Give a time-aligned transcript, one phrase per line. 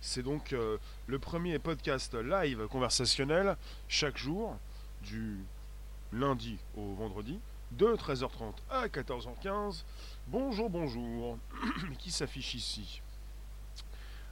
[0.00, 3.56] C'est donc euh, le premier podcast live conversationnel
[3.88, 4.56] chaque jour,
[5.02, 5.38] du
[6.12, 7.38] lundi au vendredi,
[7.72, 9.84] de 13h30 à 14h15.
[10.28, 11.38] Bonjour, bonjour.
[11.98, 13.02] Qui s'affiche ici?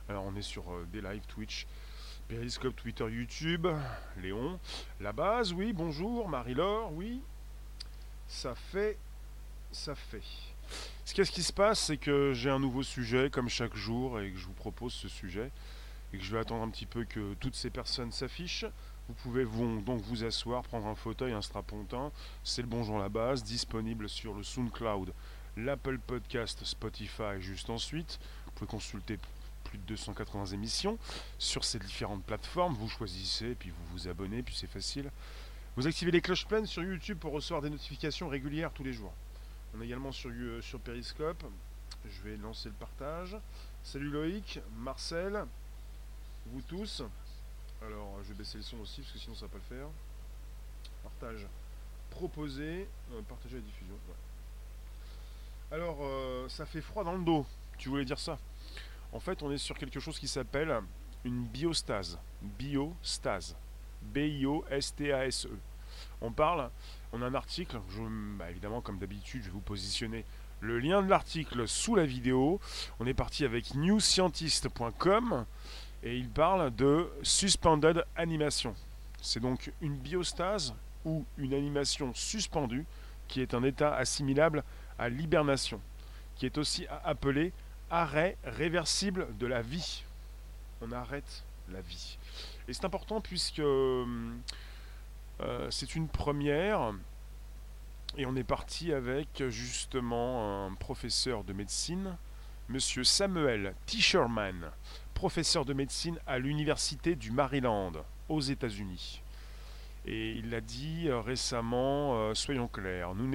[0.09, 1.67] Alors on est sur euh, des lives Twitch,
[2.29, 3.67] Periscope, Twitter, YouTube.
[4.19, 4.59] Léon,
[5.01, 6.29] la base, oui, bonjour.
[6.29, 7.21] Marie-Laure, oui.
[8.27, 8.97] Ça fait.
[9.71, 10.52] Ça fait.
[11.05, 14.39] Qu'est-ce qui se passe C'est que j'ai un nouveau sujet comme chaque jour et que
[14.39, 15.51] je vous propose ce sujet
[16.13, 18.65] et que je vais attendre un petit peu que toutes ces personnes s'affichent.
[19.09, 22.11] Vous pouvez donc vous asseoir, prendre un fauteuil, un strapontin.
[22.45, 25.13] C'est le Bonjour la base, disponible sur le SoundCloud,
[25.59, 28.19] l'Apple Podcast, Spotify juste ensuite.
[28.47, 29.19] Vous pouvez consulter
[29.65, 30.99] plus de 280 émissions
[31.39, 32.75] sur ces différentes plateformes.
[32.75, 35.11] Vous choisissez, puis vous vous abonnez, puis c'est facile.
[35.77, 39.13] Vous activez les cloches pleines sur YouTube pour recevoir des notifications régulières tous les jours.
[39.75, 41.45] On est également sur, euh, sur Periscope.
[42.05, 43.37] Je vais lancer le partage.
[43.83, 45.47] Salut Loïc, Marcel,
[46.47, 47.03] vous tous.
[47.81, 49.87] Alors, je vais baisser le son aussi parce que sinon ça va pas le faire.
[51.03, 51.47] Partage
[52.11, 53.95] proposé, euh, partager la diffusion.
[55.71, 57.47] Alors, euh, ça fait froid dans le dos.
[57.79, 58.39] Tu voulais dire ça?
[59.13, 60.81] En fait, on est sur quelque chose qui s'appelle
[61.25, 62.19] une biostase.
[62.43, 63.57] Biostase.
[64.03, 65.59] B-I-O-S-T-A-S-E.
[66.21, 66.71] On parle
[67.13, 67.79] on a un article,
[68.39, 70.25] bah, évidemment comme d'habitude je vais vous positionner
[70.61, 72.61] le lien de l'article sous la vidéo.
[73.01, 75.45] On est parti avec newscientist.com
[76.05, 78.75] et il parle de suspended animation.
[79.21, 80.75] C'est donc une biostase
[81.05, 82.87] ou une animation suspendue
[83.29, 84.63] qui est un état assimilable
[84.99, 85.81] à l'hibernation,
[86.37, 87.53] qui est aussi appelé
[87.91, 90.05] arrêt réversible de la vie.
[90.81, 92.19] On arrête la vie.
[92.69, 94.41] Et c'est important puisque hum,
[95.43, 96.93] euh, c'est une première.
[98.17, 102.17] Et on est parti avec justement un professeur de médecine,
[102.69, 104.71] monsieur Samuel Tischerman,
[105.15, 107.93] professeur de médecine à l'université du Maryland,
[108.29, 109.23] aux États-Unis.
[110.05, 113.29] Et il a dit euh, récemment, euh, soyons clairs, nous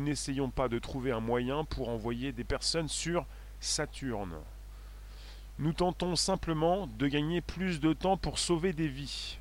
[0.00, 3.26] n'essayons pas de trouver un moyen pour envoyer des personnes sur
[3.60, 4.34] Saturne.
[5.58, 9.38] Nous tentons simplement de gagner plus de temps pour sauver des vies.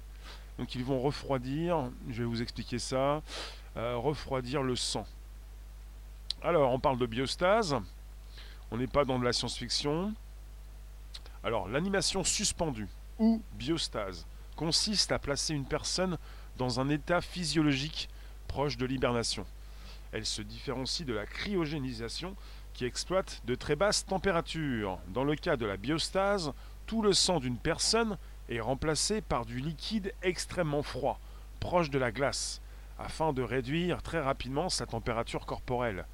[0.61, 3.23] Donc ils vont refroidir, je vais vous expliquer ça,
[3.77, 5.07] euh, refroidir le sang.
[6.43, 7.75] Alors on parle de biostase,
[8.69, 10.13] on n'est pas dans de la science-fiction.
[11.43, 16.19] Alors l'animation suspendue ou biostase consiste à placer une personne
[16.59, 18.07] dans un état physiologique
[18.47, 19.47] proche de l'hibernation.
[20.11, 22.35] Elle se différencie de la cryogénisation
[22.75, 24.99] qui exploite de très basses températures.
[25.07, 26.53] Dans le cas de la biostase,
[26.85, 28.15] tout le sang d'une personne
[28.51, 31.19] est remplacé par du liquide extrêmement froid,
[31.59, 32.61] proche de la glace,
[32.99, 36.05] afin de réduire très rapidement sa température corporelle.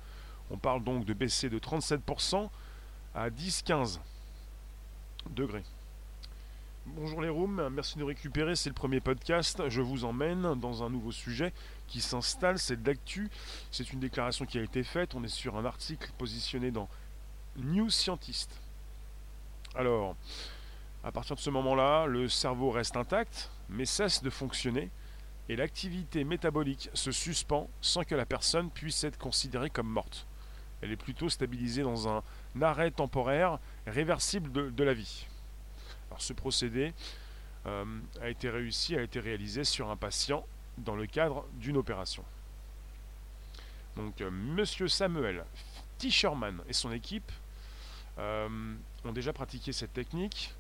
[0.51, 2.49] On parle donc de baisser de 37%
[3.15, 3.99] à 10-15
[5.31, 5.63] degrés.
[6.85, 9.61] Bonjour les rooms, merci de nous récupérer, c'est le premier podcast.
[9.67, 11.51] Je vous emmène dans un nouveau sujet
[11.87, 13.29] qui s'installe, c'est de l'actu.
[13.71, 16.87] C'est une déclaration qui a été faite, on est sur un article positionné dans
[17.57, 18.49] New Scientist.
[19.75, 20.15] Alors,
[21.03, 24.89] à partir de ce moment-là, le cerveau reste intact, mais cesse de fonctionner,
[25.49, 30.27] et l'activité métabolique se suspend sans que la personne puisse être considérée comme morte.
[30.81, 32.23] Elle est plutôt stabilisée dans un
[32.61, 35.25] arrêt temporaire réversible de, la vie.
[36.17, 36.93] Ce procédé
[37.65, 37.85] euh,
[38.21, 40.45] a été réussi, a été réalisé sur un patient
[40.77, 42.23] dans le cadre d'une opération.
[43.95, 45.43] Donc euh, Monsieur Samuel
[45.97, 47.31] Tischerman et son équipe
[48.19, 50.53] euh, ont déjà pratiqué cette technique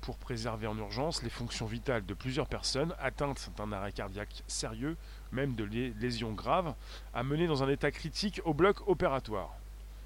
[0.00, 4.96] pour préserver en urgence les fonctions vitales de plusieurs personnes atteintes d'un arrêt cardiaque sérieux,
[5.32, 6.74] même de lésions graves,
[7.14, 9.54] amenées dans un état critique au bloc opératoire.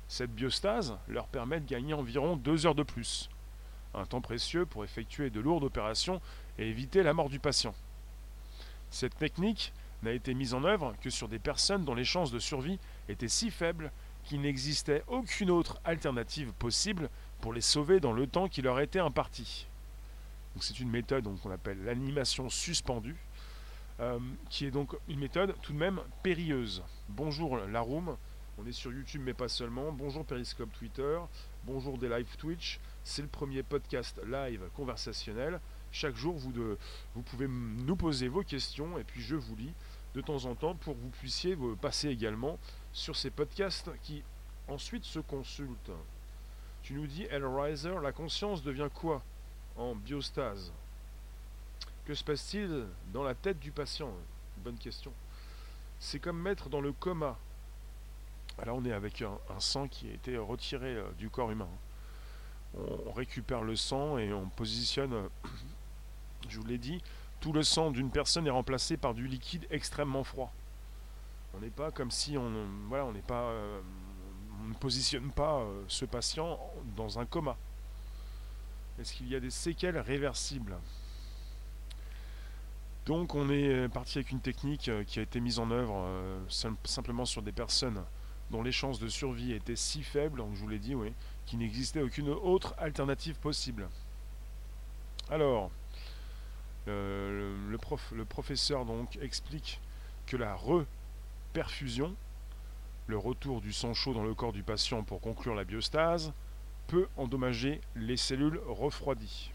[0.09, 3.31] Cette biostase leur permet de gagner environ deux heures de plus,
[3.95, 6.21] un temps précieux pour effectuer de lourdes opérations
[6.59, 7.75] et éviter la mort du patient.
[8.91, 9.73] Cette technique
[10.03, 12.79] n'a été mise en œuvre que sur des personnes dont les chances de survie
[13.09, 13.91] étaient si faibles
[14.25, 17.09] qu'il n'existait aucune autre alternative possible
[17.41, 19.67] pour les sauver dans le temps qui leur était imparti
[20.61, 23.17] c'est une méthode qu'on appelle l'animation suspendue,
[24.01, 24.19] euh,
[24.51, 26.83] qui est donc une méthode tout de même périlleuse.
[27.09, 28.17] Bonjour la room,
[28.59, 29.93] on est sur YouTube mais pas seulement.
[29.93, 31.19] Bonjour Periscope Twitter,
[31.65, 32.81] bonjour des live Twitch.
[33.05, 35.61] C'est le premier podcast live conversationnel.
[35.91, 36.53] Chaque jour, vous,
[37.15, 39.75] vous pouvez nous poser vos questions et puis je vous lis
[40.15, 42.59] de temps en temps pour que vous puissiez passer également
[42.93, 44.23] sur ces podcasts qui
[44.69, 45.93] ensuite se consultent.
[46.83, 49.23] Tu nous dis, Riser, la conscience devient quoi?
[49.77, 50.73] En biostase.
[52.05, 54.11] Que se passe-t-il dans la tête du patient?
[54.59, 55.13] Bonne question.
[56.01, 57.39] C'est comme mettre dans le coma.
[58.59, 61.69] Alors on est avec un, sang qui a été retiré euh, du corps humain.
[63.15, 65.29] récupère le sang et on positionne,
[66.49, 67.01] je vous l'ai dit,
[67.41, 70.53] tout le sang d'une personne est remplacé par du liquide extrêmement froid.
[71.55, 72.51] On n'est pas comme si on,
[72.89, 73.81] voilà, on n'est pas, euh,
[74.63, 76.59] on ne positionne pas euh, ce patient
[76.97, 77.57] dans un coma.
[79.01, 80.77] Est-ce qu'il y a des séquelles réversibles?
[83.07, 86.07] Donc on est parti avec une technique euh, qui a été mise en œuvre
[86.49, 88.05] simplement sur des personnes
[88.51, 91.13] dont les chances de survie étaient si faibles, donc je vous l'ai dit, oui,
[91.47, 93.89] qu'il n'existait aucune autre alternative possible.
[95.31, 95.71] Alors,
[96.87, 99.81] le professeur donc explique
[100.27, 102.15] que la reperfusion,
[103.07, 106.33] le retour du sang chaud dans le corps du patient pour conclure la biostase,
[106.87, 109.51] peut endommager les cellules refroidies.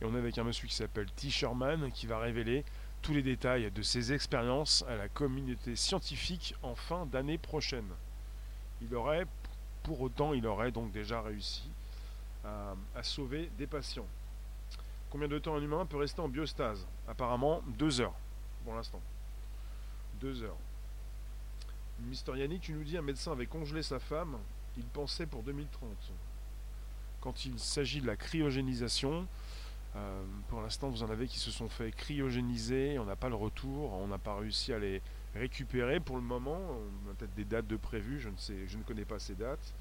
[0.00, 1.30] Et on est avec un monsieur qui s'appelle T.
[1.30, 2.64] Sherman qui va révéler
[3.02, 7.88] tous les détails de ses expériences à la communauté scientifique en fin d'année prochaine.
[8.82, 9.26] Il aurait,
[9.82, 11.68] pour autant, il aurait donc déjà réussi
[12.44, 14.06] à, à sauver des patients.
[15.10, 16.86] Combien de temps un humain peut rester en biostase?
[17.08, 18.14] Apparemment deux heures,
[18.64, 19.00] pour l'instant.
[20.20, 20.56] Deux heures.
[22.00, 24.38] Mister Yannick, tu nous dis un médecin avait congelé sa femme,
[24.76, 25.88] il pensait pour 2030.
[27.20, 29.26] Quand il s'agit de la cryogénisation,
[29.96, 33.34] euh, pour l'instant, vous en avez qui se sont fait cryogéniser, on n'a pas le
[33.34, 35.02] retour, on n'a pas réussi à les
[35.34, 36.58] récupérer pour le moment.
[37.06, 39.34] On a peut-être des dates de prévues, je ne sais, je ne connais pas ces
[39.34, 39.74] dates.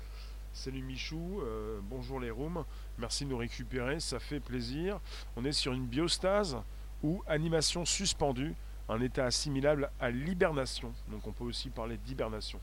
[0.51, 2.65] Salut Michou, euh, bonjour les rooms,
[2.97, 4.99] merci de nous récupérer, ça fait plaisir.
[5.37, 6.57] On est sur une biostase
[7.03, 8.55] ou animation suspendue,
[8.89, 10.91] un état assimilable à l'hibernation.
[11.09, 12.59] Donc on peut aussi parler d'hibernation.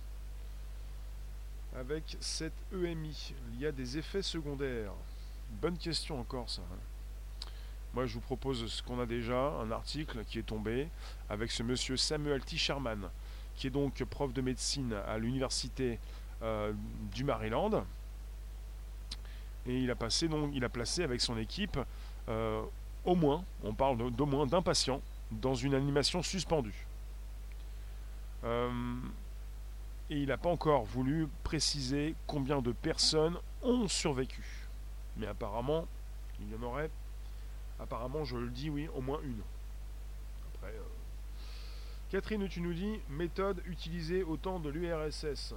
[1.78, 4.92] Avec cette EMI, il y a des effets secondaires.
[5.60, 6.62] Bonne question encore ça.
[6.62, 7.48] Hein.
[7.92, 10.88] Moi, je vous propose ce qu'on a déjà, un article qui est tombé
[11.28, 12.56] avec ce monsieur Samuel T.
[12.56, 13.08] Sherman,
[13.56, 15.98] qui est donc prof de médecine à l'université
[16.42, 16.72] euh,
[17.12, 17.84] du Maryland.
[19.66, 21.78] Et il a, passé, donc, il a placé avec son équipe
[22.28, 22.62] euh,
[23.04, 25.00] au moins, on parle d'au moins d'un patient,
[25.30, 26.86] dans une animation suspendue.
[28.44, 28.70] Euh,
[30.10, 34.44] et il n'a pas encore voulu préciser combien de personnes ont survécu.
[35.16, 35.86] Mais apparemment,
[36.40, 36.90] il y en aurait
[37.78, 39.42] Apparemment, je le dis, oui, au moins une.
[40.54, 40.82] Après, euh,
[42.10, 45.54] Catherine, tu nous dis méthode utilisée au temps de l'URSS.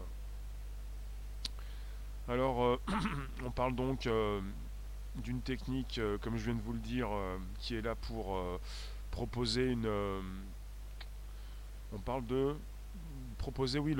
[2.28, 2.80] Alors, euh,
[3.46, 4.42] on parle donc euh,
[5.16, 7.10] d'une technique, comme je viens de vous le dire,
[7.60, 8.38] qui est là pour
[9.12, 9.88] proposer une.
[11.94, 12.56] on parle de
[13.40, 13.96] proposer, oui,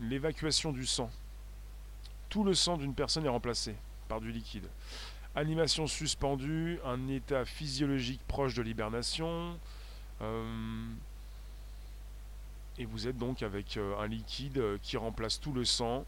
[0.00, 1.08] l'évacuation du sang.
[2.28, 3.76] Tout le sang d'une personne est remplacé
[4.08, 4.66] par du liquide.
[5.36, 9.58] Animation suspendue, un état physiologique proche de l'hibernation.
[10.20, 10.86] Euh,
[12.78, 16.04] et vous êtes donc avec euh, un liquide euh, qui remplace tout le sang.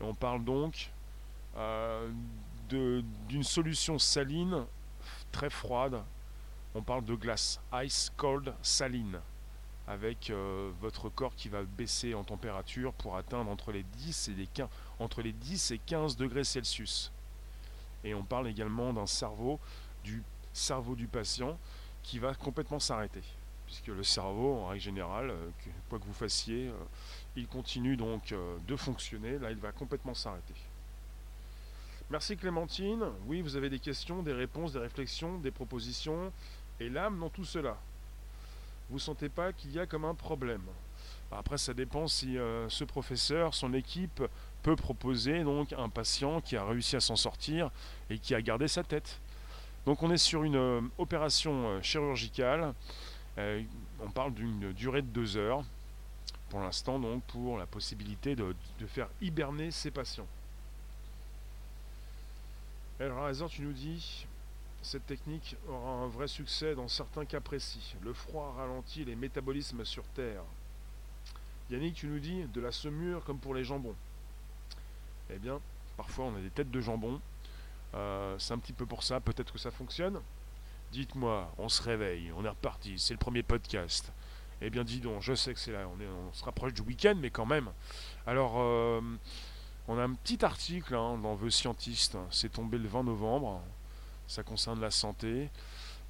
[0.00, 0.90] On parle donc
[2.68, 4.64] d'une solution saline
[5.30, 6.02] très froide.
[6.74, 9.20] On parle de glace, ice cold saline,
[9.86, 10.32] avec
[10.80, 14.68] votre corps qui va baisser en température pour atteindre entre les 10 et les 15,
[14.98, 17.12] entre les 10 et 15 degrés Celsius.
[18.04, 19.58] Et on parle également d'un cerveau,
[20.04, 20.22] du
[20.52, 21.58] cerveau du patient,
[22.02, 23.22] qui va complètement s'arrêter.
[23.66, 25.50] Puisque le cerveau, en règle générale, euh,
[25.88, 26.72] quoi que vous fassiez, euh,
[27.34, 29.38] il continue donc euh, de fonctionner.
[29.38, 30.54] Là, il va complètement s'arrêter.
[32.10, 33.02] Merci Clémentine.
[33.26, 36.30] Oui, vous avez des questions, des réponses, des réflexions, des propositions.
[36.78, 37.78] Et l'âme dans tout cela.
[38.90, 40.62] Vous ne sentez pas qu'il y a comme un problème.
[41.32, 42.36] Après, ça dépend si
[42.68, 44.22] ce professeur, son équipe
[44.62, 47.70] peut proposer donc un patient qui a réussi à s'en sortir
[48.08, 49.20] et qui a gardé sa tête.
[49.86, 52.72] Donc on est sur une euh, opération euh, chirurgicale.
[53.36, 53.62] Euh,
[54.00, 55.62] on parle d'une durée de deux heures
[56.48, 58.54] pour l'instant donc pour la possibilité de,
[58.86, 60.26] faire hiberner ces patients.
[63.00, 64.26] Alors raison, tu nous dis,
[64.84, 67.96] cette technique aura un vrai succès dans certains cas précis.
[68.02, 70.42] Le froid ralentit les métabolismes sur Terre.
[71.70, 73.96] Yannick, tu nous dis, de la saumure comme pour les jambons.
[75.30, 75.58] Eh bien,
[75.96, 77.20] parfois on a des têtes de jambon.
[77.94, 80.20] Euh, c'est un petit peu pour ça, peut-être que ça fonctionne.
[80.92, 84.12] Dites-moi, on se réveille, on est reparti, c'est le premier podcast.
[84.60, 87.30] Eh bien, dis donc, je sais que c'est là, on se rapproche du week-end, mais
[87.30, 87.70] quand même.
[88.26, 89.00] Alors, euh,
[89.88, 93.62] on a un petit article hein, dans The Scientist, c'est tombé le 20 novembre,
[94.26, 95.50] ça concerne la santé.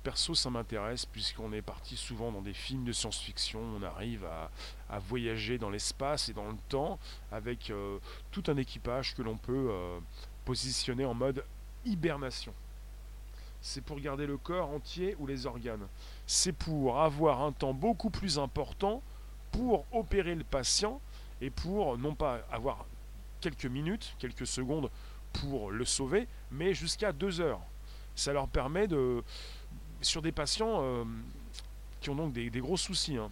[0.02, 3.60] Perso, ça m'intéresse puisqu'on est parti souvent dans des films de science-fiction.
[3.60, 6.98] On arrive à, voyager dans l'espace et dans le temps
[7.32, 7.98] avec euh,
[8.30, 9.98] tout un équipage que l'on peut euh,
[10.44, 11.44] positionner en mode
[11.84, 12.52] hibernation.
[13.60, 15.86] C'est pour garder le corps entier ou les organes.
[16.26, 19.02] C'est pour avoir un temps beaucoup plus important
[19.52, 21.00] pour opérer le patient
[21.40, 22.84] et pour non pas avoir
[23.40, 24.90] quelques minutes, quelques secondes
[25.32, 27.60] pour le sauver, mais jusqu'à 2 heures.
[28.14, 29.22] Ça leur permet de,
[30.00, 31.04] sur des patients euh,
[32.00, 33.30] qui ont donc des, gros soucis, hein.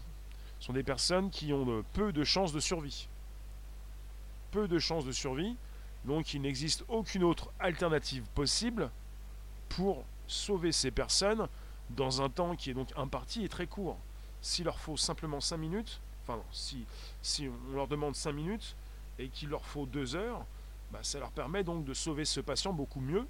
[0.58, 3.08] ce sont des personnes qui ont peu de chances de survie.
[4.50, 5.56] Peu de chances de survie,
[6.04, 8.90] donc il n'existe aucune autre alternative possible
[9.68, 11.48] pour sauver ces personnes
[11.90, 13.98] dans un temps qui est donc imparti et très court.
[14.40, 16.84] S'il leur faut simplement 5 minutes, enfin si,
[17.22, 18.76] si on leur demande 5 minutes
[19.18, 20.44] et qu'il leur faut 2 heures,
[20.90, 23.26] bah, ça leur permet donc de sauver ce patient beaucoup mieux.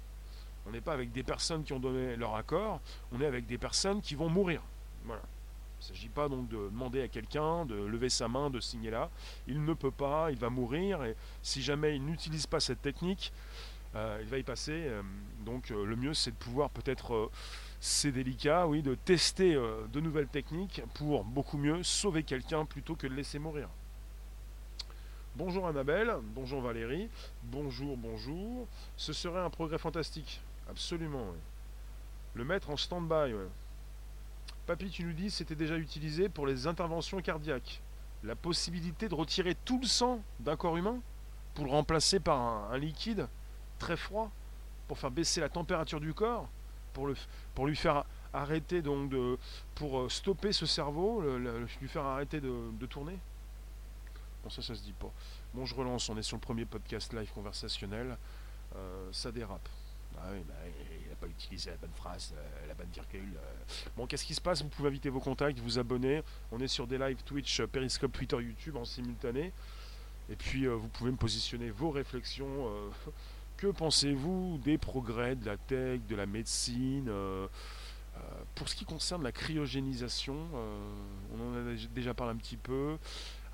[0.65, 2.79] On n'est pas avec des personnes qui ont donné leur accord,
[3.11, 4.61] on est avec des personnes qui vont mourir.
[5.05, 5.21] Voilà.
[5.79, 8.89] Il ne s'agit pas donc de demander à quelqu'un de lever sa main, de signer
[8.89, 9.09] là.
[9.47, 13.33] Il ne peut pas, il va mourir, et si jamais il n'utilise pas cette technique,
[13.95, 14.85] euh, il va y passer.
[14.87, 15.01] Euh,
[15.45, 17.29] donc euh, le mieux c'est de pouvoir peut-être,
[17.79, 23.07] c'est délicat, oui, de tester de nouvelles techniques pour beaucoup mieux sauver quelqu'un plutôt que
[23.07, 23.67] de laisser mourir.
[25.35, 27.09] Bonjour Annabelle, bonjour Valérie,
[27.43, 28.67] bonjour, bonjour.
[28.95, 30.39] Ce serait un progrès fantastique,
[30.69, 31.25] absolument.
[32.33, 33.33] Le mettre en stand-by,
[34.65, 37.81] Papy, tu nous dis c'était déjà utilisé pour les interventions cardiaques.
[38.23, 40.99] La possibilité de retirer tout le sang d'un corps humain
[41.53, 42.39] pour le remplacer par
[42.71, 43.27] un, liquide
[43.77, 44.31] très froid
[44.87, 46.47] pour faire baisser la température du corps,
[46.93, 47.15] pour, le,
[47.55, 49.37] pour lui faire arrêter donc de,
[49.75, 51.21] pour euh, stopper ce cerveau,
[51.81, 53.17] lui faire arrêter de, tourner?
[54.43, 55.11] Bon ça ça se dit pas.
[55.53, 58.17] Bon je relance, on est sur le premier podcast live conversationnel,
[58.75, 59.67] euh, ça dérape.
[60.25, 60.53] Ah bah,
[61.03, 63.33] il n'a pas utilisé la bonne phrase, euh, la bonne virgule.
[63.35, 63.89] Euh.
[63.97, 64.61] Bon, qu'est-ce qui se passe?
[64.61, 66.21] Vous pouvez inviter vos contacts, vous abonner.
[66.51, 69.51] On est sur des lives Twitch, euh, Periscope, Twitter, YouTube en simultané.
[70.29, 72.71] Et puis, vous pouvez me positionner vos réflexions.
[73.57, 77.11] que pensez-vous des progrès de la tech, de la médecine
[78.55, 80.37] Pour ce qui concerne la cryogénisation,
[81.33, 82.97] on en a déjà parlé un petit peu.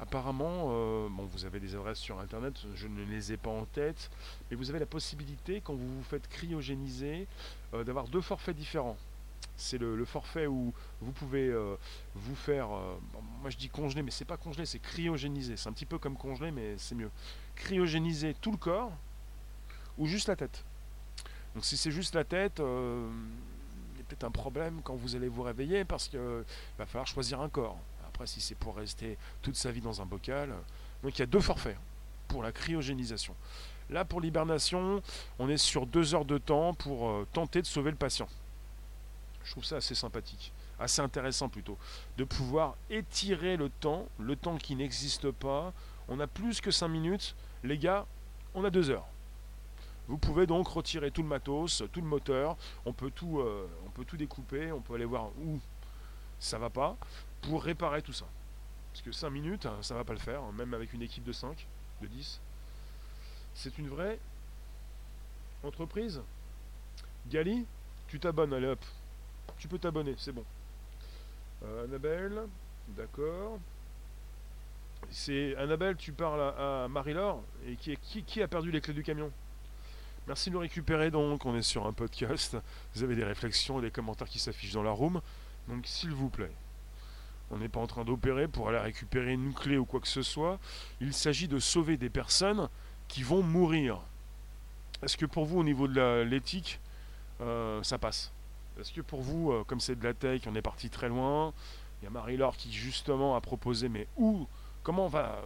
[0.01, 3.65] Apparemment, euh, bon, vous avez des adresses sur Internet, je ne les ai pas en
[3.65, 4.09] tête,
[4.49, 7.27] mais vous avez la possibilité, quand vous vous faites cryogéniser,
[7.73, 8.97] euh, d'avoir deux forfaits différents.
[9.57, 11.75] C'est le, forfait où vous pouvez euh,
[12.15, 12.69] vous faire,
[13.41, 15.57] moi je dis congeler, mais c'est pas congeler, c'est cryogéniser.
[15.57, 17.11] C'est un petit peu comme congeler, mais c'est mieux.
[17.55, 18.93] Cryogéniser tout le corps
[19.97, 20.63] ou juste la tête.
[21.55, 25.27] Donc si c'est juste la tête, il y a peut-être un problème quand vous allez
[25.27, 26.21] vous réveiller parce qu'il
[26.77, 27.77] va falloir choisir un corps
[28.25, 30.53] si c'est pour rester toute sa vie dans un bocal.
[31.03, 31.77] Donc il y a deux forfaits
[32.27, 33.35] pour la cryogénisation.
[33.89, 35.01] Là, pour l'hibernation,
[35.39, 38.27] on est sur deux heures de temps pour euh, tenter de sauver le patient.
[39.43, 41.77] Je trouve ça assez sympathique, assez intéressant plutôt,
[42.17, 45.73] de pouvoir étirer le temps, le temps qui n'existe pas.
[46.07, 48.05] On a plus que cinq minutes, les gars,
[48.53, 49.07] on a deux heures.
[50.07, 53.89] Vous pouvez donc retirer tout le matos, tout le moteur, on peut tout, euh, on
[53.89, 55.59] peut tout découper, on peut aller voir où
[56.39, 56.95] ça va pas
[57.41, 58.25] pour réparer tout ça.
[58.91, 61.23] Parce que 5 minutes, hein, ça va pas le faire, hein, même avec une équipe
[61.23, 61.67] de 5,
[62.01, 62.39] de 10.
[63.53, 64.19] C'est une vraie
[65.63, 66.21] entreprise.
[67.27, 67.65] Gali,
[68.07, 68.83] tu t'abonnes, allez hop.
[69.57, 70.45] Tu peux t'abonner, c'est bon.
[71.63, 72.41] Euh, Annabelle,
[72.89, 73.59] d'accord.
[75.11, 79.03] C'est Annabelle, tu parles à, Marie-Laure et qui, qui, qui a perdu les clés du
[79.03, 79.31] camion?
[80.27, 82.55] Merci de nous récupérer donc, on est sur un podcast.
[82.93, 85.21] Vous avez des réflexions et des commentaires qui s'affichent dans la room.
[85.67, 86.51] Donc s'il vous plaît,
[87.51, 90.21] on n'est pas en train d'opérer pour aller récupérer une clé ou quoi que ce
[90.21, 90.59] soit.
[91.01, 92.69] Il s'agit de sauver des personnes
[93.07, 93.99] qui vont mourir.
[95.01, 96.79] Est-ce que pour vous, au niveau de l'éthique,
[97.41, 98.31] euh, ça passe?
[98.79, 101.53] Est-ce que pour vous, euh, comme c'est de la tech, on est parti très loin?
[102.01, 104.47] Il y a Marie-Laure qui justement a proposé, mais où
[104.83, 105.41] Comment on va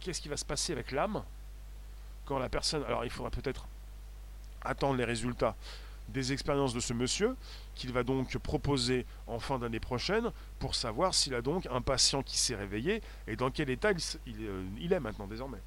[0.00, 1.22] Qu'est-ce qui va se passer avec l'âme
[2.24, 2.82] Quand la personne...
[2.84, 3.66] Alors il faudrait peut-être
[4.64, 5.56] attendre les résultats
[6.12, 7.36] des expériences de ce monsieur
[7.74, 12.22] qu'il va donc proposer en fin d'année prochaine pour savoir s'il a donc un patient
[12.22, 13.92] qui s'est réveillé et dans quel état
[14.26, 15.60] il, euh, est maintenant désormais.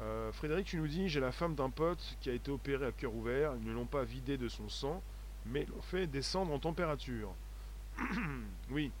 [0.00, 2.92] Euh, Frédéric, tu nous dis, j'ai la femme d'un pote qui a été opéré à
[2.92, 5.02] cœur ouvert, ils ne l'ont pas vidé de son sang,
[5.46, 7.32] mais l'ont fait descendre en température.
[8.70, 8.92] oui.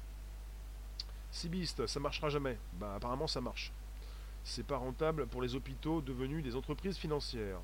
[1.30, 2.58] Sibiste, ça marchera jamais.
[2.74, 3.72] Bah apparemment ça marche.
[4.44, 7.60] C'est pas rentable pour les hôpitaux devenus des entreprises financières.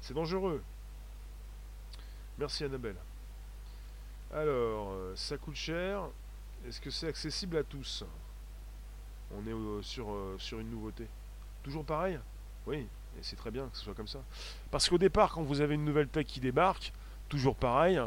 [0.00, 0.62] C'est dangereux.
[2.40, 2.96] Merci Annabelle.
[4.32, 6.08] Alors, euh, ça coûte cher.
[6.66, 8.02] Est-ce que c'est accessible à tous?
[9.30, 11.06] On est euh, sur, euh, sur une nouveauté.
[11.62, 12.18] Toujours pareil?
[12.66, 14.20] Oui, et c'est très bien que ce soit comme ça.
[14.70, 16.94] Parce qu'au départ, quand vous avez une nouvelle tech qui débarque,
[17.28, 18.00] toujours pareil,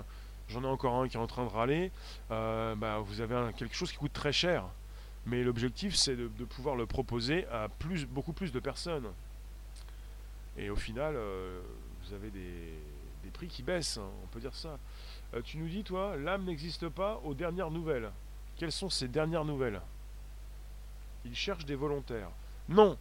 [0.49, 1.91] j'en ai encore un qui est en train de râler,
[2.29, 4.65] bah, vous avez quelque chose qui coûte très cher.
[5.27, 9.09] Mais l'objectif, c'est de, pouvoir le proposer à plus, beaucoup plus de personnes.
[10.57, 11.15] Et au final,
[12.01, 12.73] vous avez des,
[13.23, 14.77] des prix qui baissent, hein, on peut dire ça.
[15.33, 18.11] Euh, tu nous dis, toi, l'âme n'existe pas aux dernières nouvelles.
[18.57, 19.81] Quelles sont ces dernières nouvelles?
[21.25, 22.29] Ils cherchent des volontaires.
[22.69, 22.97] Non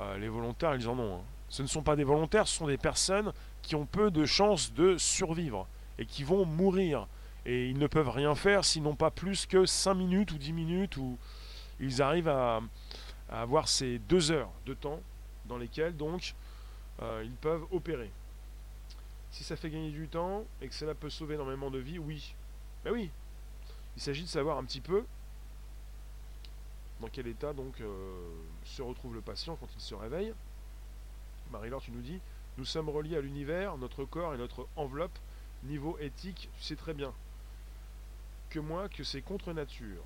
[0.00, 1.16] euh, Les volontaires, ils en ont.
[1.16, 1.24] Hein.
[1.48, 3.32] Ce ne sont pas des volontaires, ce sont des personnes
[3.62, 5.68] qui ont peu de chances de survivre
[5.98, 7.06] et qui vont mourir.
[7.46, 10.52] Et ils ne peuvent rien faire s'ils n'ont pas plus que 5 minutes ou 10
[10.52, 11.16] minutes où
[11.78, 12.60] ils arrivent à,
[13.28, 15.00] avoir ces 2 heures de temps
[15.46, 16.34] dans lesquelles donc
[17.02, 18.10] euh, ils peuvent opérer.
[19.34, 22.36] Si ça fait gagner du temps et que cela peut sauver énormément de vies, oui.
[22.84, 23.10] Mais oui,
[23.96, 25.04] il s'agit de savoir un petit peu
[27.00, 28.14] dans quel état donc euh,
[28.64, 30.32] se retrouve le patient quand il se réveille.
[31.50, 32.20] Marie-Laure, tu nous dis,
[32.58, 35.18] nous sommes reliés à l'univers, notre corps et notre enveloppe.
[35.64, 37.12] Niveau éthique, tu sais très bien
[38.50, 40.04] que moi que c'est contre nature.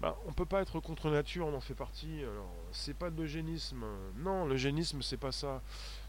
[0.00, 2.22] Bah, on peut pas être contre nature, on en fait partie.
[2.22, 3.84] Alors, c'est pas de l'eugénisme.
[4.16, 5.60] Non, l'eugénisme, c'est pas ça.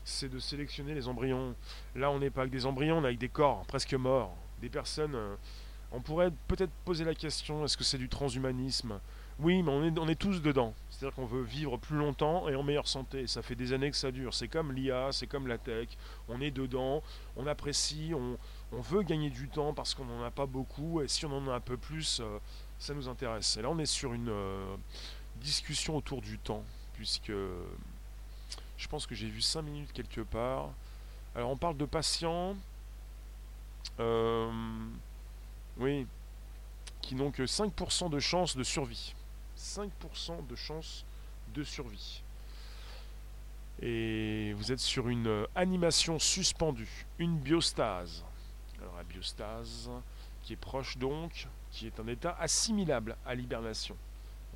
[0.03, 1.55] C'est de sélectionner les embryons.
[1.95, 4.35] Là, on n'est pas avec des embryons, on est avec des corps presque morts.
[4.61, 5.15] Des personnes.
[5.15, 5.35] Euh,
[5.91, 8.99] on pourrait peut-être poser la question est-ce que c'est du transhumanisme?
[9.39, 10.73] Oui, mais on est, on est tous dedans.
[10.89, 13.25] C'est-à-dire qu'on veut vivre plus longtemps et en meilleure santé.
[13.27, 14.33] Ça fait des années que ça dure.
[14.33, 15.87] C'est comme l'IA, c'est comme la tech.
[16.29, 17.01] On est dedans,
[17.35, 18.37] on apprécie, on,
[18.81, 21.01] veut gagner du temps parce qu'on n'en a pas beaucoup.
[21.01, 22.37] Et si on en a un peu plus, euh,
[22.77, 23.57] ça nous intéresse.
[23.57, 24.75] Et là, on est sur une euh,
[25.37, 27.33] discussion autour du temps, puisque
[28.81, 30.69] je pense que j'ai vu 5 minutes quelque part.
[31.35, 32.55] Alors, on parle de patients.
[33.99, 34.51] Euh,
[35.77, 36.07] oui,
[37.01, 39.13] qui n'ont que 5% de chance de survie.
[39.57, 41.05] 5% de chance
[41.53, 42.23] de survie.
[43.81, 48.23] Et vous êtes sur une euh, animation suspendue, une biostase.
[48.81, 49.89] Alors la biostase,
[50.43, 53.95] qui est proche donc, qui est un état assimilable à l'hibernation.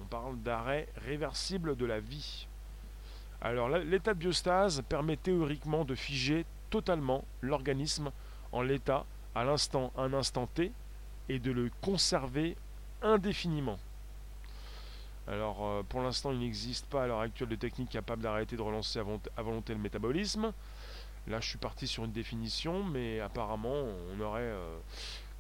[0.02, 2.48] On parle d'arrêt réversible de la vie.
[3.46, 8.12] Alors l'état de biostase permet théoriquement de figer totalement l'organisme
[8.52, 9.06] en l'état
[9.36, 10.72] à l'instant, un instant T,
[11.30, 12.58] et de le conserver
[13.04, 13.78] indéfiniment.
[15.28, 18.64] Alors euh, pour l'instant il n'existe pas à l'heure actuelle de technique capable d'arrêter de
[18.64, 20.52] relancer à volonté le métabolisme.
[21.28, 24.76] Là je suis parti sur une définition, mais apparemment on aurait euh,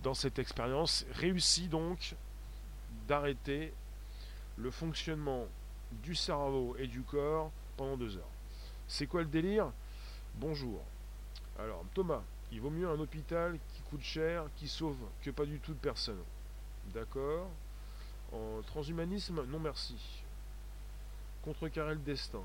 [0.04, 2.14] dans cette expérience réussi donc
[3.08, 3.74] d'arrêter
[4.58, 5.46] le fonctionnement
[6.04, 8.30] du cerveau et du corps pendant deux heures.
[8.88, 9.72] C'est quoi le délire?
[10.36, 10.82] Bonjour.
[11.58, 15.60] Alors Thomas, il vaut mieux un hôpital qui coûte cher, qui sauve, que pas du
[15.60, 16.22] tout de personnes.
[16.94, 17.50] D'accord?
[18.32, 19.96] En transhumanisme, non merci.
[21.44, 22.42] Contrecarrer le destin.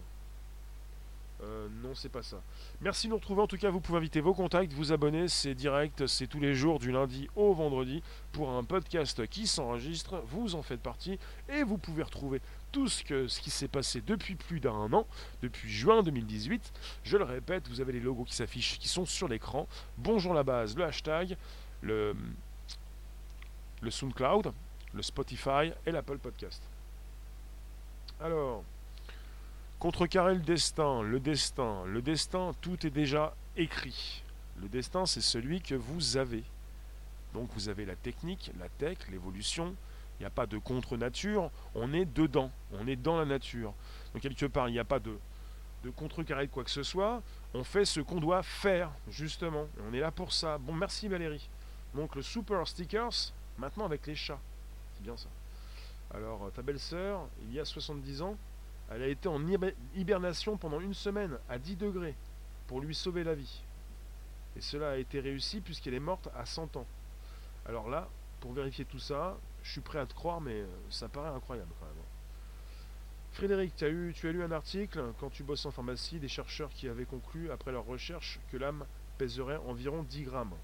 [1.42, 2.42] Euh, non, c'est pas ça.
[2.82, 3.40] Merci de nous retrouver.
[3.40, 5.26] En tout cas, vous pouvez inviter vos contacts, vous abonner.
[5.28, 10.22] C'est direct, c'est tous les jours du lundi au vendredi pour un podcast qui s'enregistre.
[10.26, 14.00] Vous en faites partie et vous pouvez retrouver tout ce, que, ce qui s'est passé
[14.00, 15.06] depuis plus d'un an,
[15.42, 16.72] depuis juin 2018.
[17.04, 19.68] Je le répète, vous avez les logos qui s'affichent, qui sont sur l'écran.
[19.98, 21.36] Bonjour la base, le hashtag,
[21.82, 22.14] le,
[23.80, 24.52] le SoundCloud,
[24.94, 26.62] le Spotify et l'Apple Podcast.
[28.20, 28.64] Alors,
[29.80, 34.22] Contrecarrer le destin, le destin, le destin, tout est déjà écrit.
[34.60, 36.44] Le destin, c'est celui que vous avez.
[37.32, 39.74] Donc vous avez la technique, la tech, l'évolution.
[40.20, 43.72] Il n'y a pas de contre-nature, on est dedans, on est dans la nature.
[44.12, 45.18] Donc quelque part, il n'y a pas de,
[45.82, 47.22] de contrecarrer de quoi que ce soit.
[47.54, 49.66] On fait ce qu'on doit faire, justement.
[49.88, 50.58] on est là pour ça.
[50.58, 51.48] Bon, merci Valérie.
[51.94, 54.38] Donc le super stickers, maintenant avec les chats.
[54.94, 55.28] C'est bien ça.
[56.14, 58.36] Alors, ta belle-sœur, il y a 70 ans,
[58.90, 59.40] elle a été en
[59.94, 62.14] hibernation pendant une semaine à 10 degrés
[62.66, 63.62] pour lui sauver la vie.
[64.54, 66.86] Et cela a été réussi puisqu'elle est morte à 100 ans.
[67.64, 68.06] Alors là,
[68.40, 71.70] pour vérifier tout ça, je suis prêt à te croire, mais euh, ça paraît incroyable
[71.78, 71.94] quand même.
[73.32, 76.70] Frédéric, tu as, tu as lu un article quand tu bosses en pharmacie des chercheurs
[76.70, 78.84] qui avaient conclu, après leur recherche, que l'âme
[79.18, 80.54] pèserait environ 10 grammes.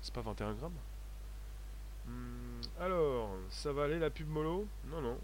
[0.00, 0.72] C'est pas 21 grammes?
[2.06, 4.66] Hmm, Alors, ça va aller la pub mollo?
[4.86, 5.18] Non, non.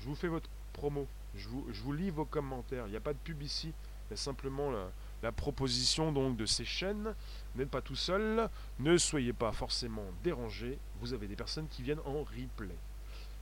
[0.00, 1.06] Je vous fais votre promo.
[1.34, 2.86] Je vous, je vous lis vos commentaires.
[2.86, 3.72] Il n'y a pas de pub ici.
[4.08, 4.90] Il y a simplement la,
[5.32, 7.14] proposition donc de ces chaînes.
[7.54, 8.48] N'êtes pas tout seul.
[8.78, 10.78] Ne soyez pas forcément dérangé.
[11.00, 12.76] Vous avez des personnes qui viennent en replay.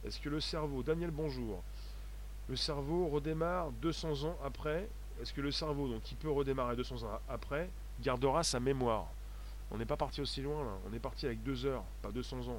[0.04, 1.62] Est-ce que le cerveau, Daniel, bonjour.
[2.48, 4.88] Le cerveau redémarre 200 ans après.
[5.20, 7.68] Est-ce que le cerveau, donc qui peut redémarrer 200 ans après,
[8.00, 9.06] gardera sa mémoire?
[9.70, 10.78] On n'est pas parti aussi loin.
[10.88, 12.56] On est parti avec 2 heures, pas 200 ans.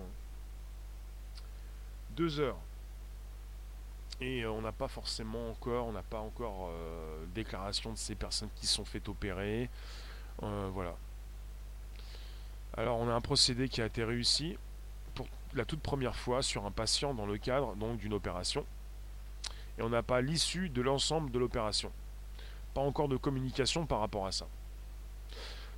[2.12, 2.43] 2 hein.
[2.43, 2.58] heures.
[4.21, 8.15] Et euh, on n'a pas forcément encore, on n'a pas encore euh, déclaration de ces
[8.15, 9.69] personnes qui sont faites opérer.
[10.43, 10.95] Euh, voilà.
[12.77, 14.58] Alors on a un procédé qui a été réussi
[15.15, 18.65] pour la toute première fois sur un patient dans le cadre donc d'une opération.
[19.77, 21.91] Et on n'a pas l'issue de l'ensemble de l'opération.
[22.73, 24.47] Pas encore de communication par rapport à ça.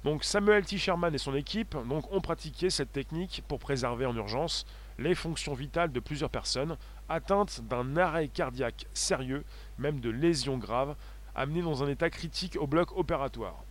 [0.04, 0.80] Donc Samuel T.
[0.80, 4.66] Sherman et son équipe donc, ont pratiqué cette technique pour préserver en urgence
[4.98, 6.76] les fonctions vitales de plusieurs personnes
[7.12, 9.44] atteintes d'un arrêt cardiaque sérieux,
[9.78, 10.96] même de lésions graves,
[11.36, 13.64] amenés dans un état critique au bloc opératoire.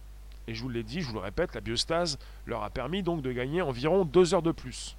[0.46, 3.22] Et je vous l'ai dit, je vous le répète, la biostase leur a permis donc
[3.22, 4.96] de gagner environ deux heures de plus.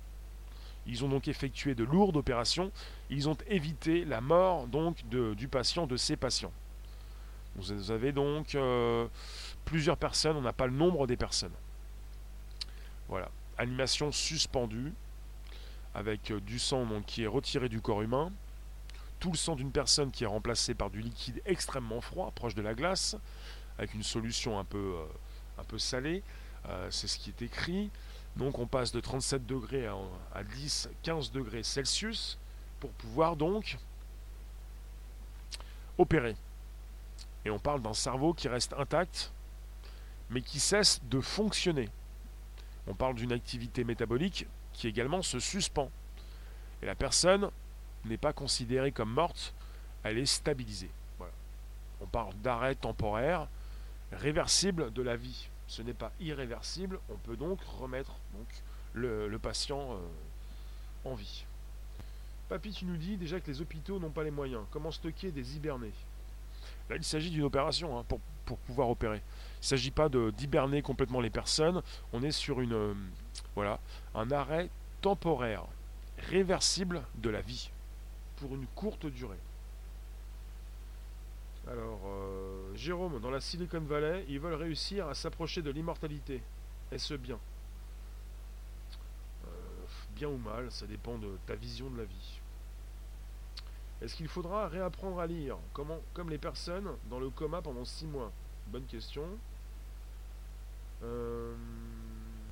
[0.87, 2.71] Ils ont donc effectué de lourdes opérations.
[3.09, 6.51] Ils ont évité la mort donc du patient, de ces patients.
[7.55, 9.07] Vous avez donc euh,
[9.65, 11.51] plusieurs personnes, on n'a pas le nombre des personnes.
[13.09, 13.29] Voilà.
[13.57, 14.93] Animation suspendue,
[15.93, 18.31] avec euh, du sang donc, qui est retiré du corps humain,
[19.19, 22.61] tout le sang d'une personne qui est remplacé par du liquide extrêmement froid, proche de
[22.61, 23.15] la glace,
[23.77, 25.05] avec une solution un peu, euh,
[25.59, 26.23] un peu salée.
[26.91, 27.89] C'est ce qui est écrit.
[28.35, 32.37] Donc on passe de 37 degrés à 10, 15 degrés Celsius
[32.79, 33.79] pour pouvoir donc
[35.97, 36.35] opérer.
[37.45, 39.31] Et on parle d'un cerveau qui reste intact,
[40.29, 41.89] mais qui cesse de fonctionner.
[42.87, 44.45] On parle d'une activité métabolique
[44.81, 45.91] qui également se suspend.
[46.81, 47.51] Et la personne
[48.05, 49.53] n'est pas considérée comme morte,
[50.03, 50.89] elle est stabilisée.
[52.01, 53.47] On parle d'arrêt temporaire
[54.11, 58.47] réversible de la vie ce n'est pas irréversible, on peut donc remettre donc,
[58.91, 61.45] le, patient euh, en vie.
[62.49, 64.63] Papy, tu nous dis déjà que les hôpitaux n'ont pas les moyens.
[64.71, 65.93] Comment stocker des hibernés?
[66.89, 68.19] Là, il s'agit d'une opération hein, pour,
[68.67, 69.19] pouvoir opérer.
[69.19, 71.81] Il ne s'agit pas d'hiberner complètement les personnes.
[72.11, 72.93] On est sur une, euh,
[73.55, 73.79] voilà,
[74.15, 74.69] un arrêt
[75.01, 75.65] temporaire,
[76.29, 77.69] réversible de la vie,
[78.37, 79.39] pour une courte durée.
[81.67, 86.41] Alors, euh, Jérôme, dans la Silicon Valley, ils veulent réussir à s'approcher de l'immortalité.
[86.91, 87.37] Est-ce bien?
[89.45, 89.49] Euh,
[90.15, 92.39] Bien ou mal, ça dépend de ta vision de la vie.
[94.01, 98.07] Est-ce qu'il faudra réapprendre à lire Comment, Comme les personnes dans le coma pendant 6
[98.07, 98.31] mois?
[98.67, 99.23] Bonne question.
[101.03, 101.53] Euh,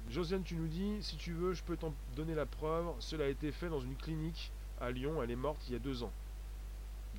[0.10, 2.88] Josiane, tu nous dis, si tu veux, je peux t'en donner la preuve.
[3.00, 5.22] Cela a été fait dans une clinique à Lyon.
[5.22, 6.12] Elle est morte il y a deux ans.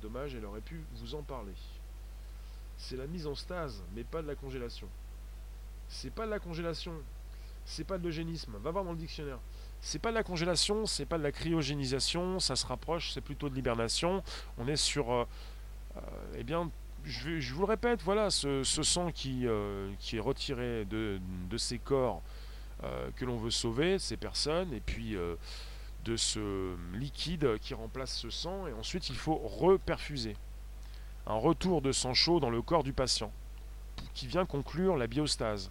[0.01, 1.53] Dommage, elle aurait pu vous en parler
[2.81, 4.87] c'est la mise en stase, mais pas de la congélation.
[5.87, 6.93] C'est pas de la congélation,
[7.63, 8.53] c'est pas de l'eugénisme.
[8.63, 9.37] Va voir dans le dictionnaire.
[9.81, 13.49] C'est pas de la congélation, c'est pas de la cryogénisation, ça se rapproche, c'est plutôt
[13.49, 14.23] de l'hibernation.
[14.57, 15.11] On est sur.
[15.11, 15.25] Euh,
[15.97, 15.99] euh,
[16.37, 16.71] eh bien,
[17.03, 21.19] je, vous le répète, voilà, ce, sang qui, euh, qui, est retiré de
[21.57, 22.21] ces corps
[23.15, 25.15] que l'on veut sauver, ces personnes, et puis
[26.03, 30.35] de ce liquide qui remplace ce sang, et ensuite il faut reperfuser
[31.27, 33.31] un retour de sang chaud dans le corps du patient,
[34.13, 35.69] qui vient conclure la biostase,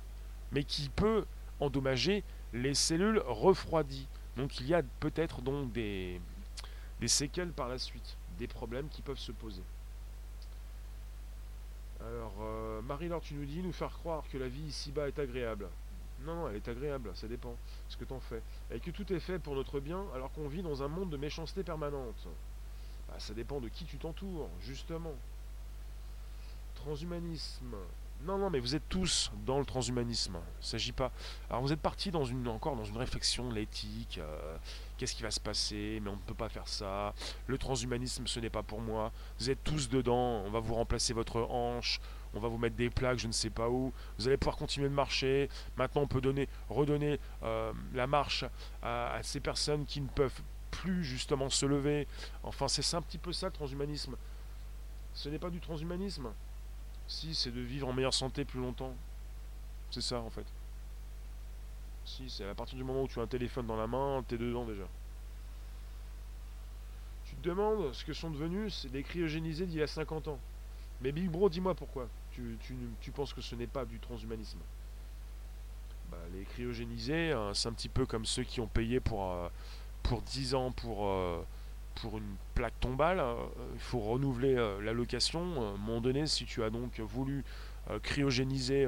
[0.52, 1.24] mais qui peut
[1.58, 4.06] endommager les cellules refroidies.
[4.36, 6.20] Donc il y a peut-être donc des,
[7.00, 9.62] des séquelles par la suite, des problèmes qui peuvent se poser.
[12.00, 15.68] Alors, euh, Marie-Laure, tu nous dis nous faire croire que la vie ici-bas est agréable.
[16.24, 17.56] Non, non, elle est agréable, ça dépend
[17.88, 18.42] ce que t'en fais.
[18.70, 21.16] Et que tout est fait pour notre bien alors qu'on vit dans un monde de
[21.16, 22.28] méchanceté permanente.
[23.08, 25.14] Bah, ça dépend de qui tu t'entoures, justement.
[26.74, 27.74] Transhumanisme.
[28.22, 30.38] Non, non, mais vous êtes tous dans le transhumanisme.
[30.60, 31.10] Il s'agit pas.
[31.48, 34.18] Alors vous êtes parti dans une, encore dans une réflexion de l'éthique.
[34.18, 34.56] Euh,
[35.00, 37.14] qu'est-ce qui va se passer Mais on ne peut pas faire ça.
[37.46, 39.12] Le transhumanisme, ce n'est pas pour moi.
[39.38, 40.42] Vous êtes tous dedans.
[40.44, 42.00] On va vous remplacer votre hanche.
[42.34, 43.94] On va vous mettre des plaques, je ne sais pas où.
[44.18, 45.48] Vous allez pouvoir continuer de marcher.
[45.78, 48.44] Maintenant, on peut donner, redonner euh, la marche
[48.82, 52.06] à, à ces personnes qui ne peuvent plus justement se lever.
[52.42, 54.16] Enfin, c'est un petit peu ça le transhumanisme.
[55.14, 56.28] Ce n'est pas du transhumanisme.
[57.08, 58.94] Si, c'est de vivre en meilleure santé plus longtemps.
[59.90, 60.46] C'est ça en fait.
[62.16, 64.38] Si, c'est à partir du moment où tu as un téléphone dans la main, t'es
[64.38, 64.84] dedans déjà.
[67.24, 70.38] Tu te demandes ce que sont devenus les cryogénisés d'il y a 50 ans.
[71.00, 72.08] Mais Big Bro, dis-moi pourquoi.
[72.32, 72.58] Tu,
[73.14, 74.58] penses que ce n'est pas du transhumanisme
[76.10, 79.48] bah, Les cryogénisés, hein, c'est un petit peu comme ceux qui ont payé pour, euh,
[80.02, 81.06] pour 10 ans pour.
[81.06, 81.42] Euh,
[82.00, 83.34] pour une plaque tombale, euh,
[83.74, 85.40] il faut renouveler euh, la location.
[85.58, 87.44] Euh, à donné, si tu as donc voulu
[88.02, 88.86] cryogéniser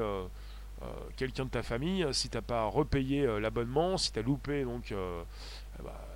[1.17, 4.95] quelqu'un de ta famille, si tu n'as pas repayé l'abonnement, si tu as loupé, donc
[5.83, 6.09] bah,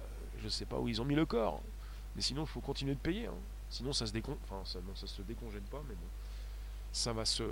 [0.43, 1.61] je sais pas où ils ont mis le corps.
[2.15, 3.27] Mais sinon, il faut continuer de payer.
[3.27, 3.35] Hein.
[3.69, 4.39] Sinon, ça se décon...
[4.45, 6.07] enfin, ça, ça se décongèle pas, mais bon,
[6.93, 7.43] ça va se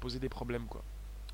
[0.00, 0.82] poser des problèmes, quoi.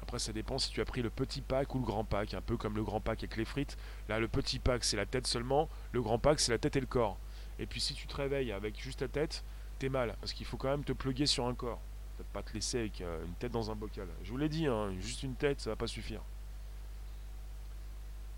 [0.01, 2.41] Après, ça dépend si tu as pris le petit pack ou le grand pack, un
[2.41, 3.77] peu comme le grand pack avec les frites.
[4.09, 5.69] Là, le petit pack, c'est la tête seulement.
[5.93, 7.19] Le grand pack, c'est la tête et le corps.
[7.59, 9.43] Et puis, si tu te réveilles avec juste la tête,
[9.81, 10.17] t'es mal.
[10.21, 11.81] Parce qu'il faut quand même te pluguer sur un corps.
[12.19, 14.09] Peut-être pas te laisser avec euh, une tête dans un bocal.
[14.25, 16.21] Je vous l'ai dit, hein, juste une tête, ça va pas suffire.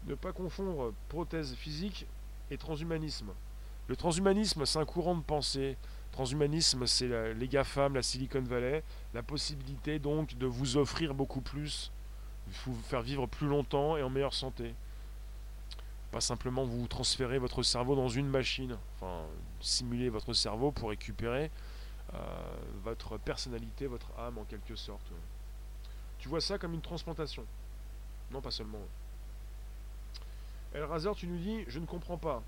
[0.06, 2.06] Ne pas confondre prothèse physique
[2.52, 3.32] et transhumanisme.
[3.88, 5.76] Le transhumanisme, c'est un courant de pensée
[6.12, 8.82] Transhumanisme, c'est les GAFAM, la Silicon Valley,
[9.14, 11.92] la possibilité donc de vous offrir beaucoup plus,
[12.64, 14.74] vous faire vivre plus longtemps et en meilleure santé.
[16.10, 19.22] Pas simplement vous transférer votre cerveau dans une machine, enfin
[19.60, 21.50] simuler votre cerveau pour récupérer
[22.82, 25.12] votre personnalité, votre âme en quelque sorte.
[26.18, 27.44] Tu vois ça comme une transplantation.
[28.30, 28.80] Non, pas seulement.
[30.74, 32.42] El Razor, tu nous dis, je ne comprends pas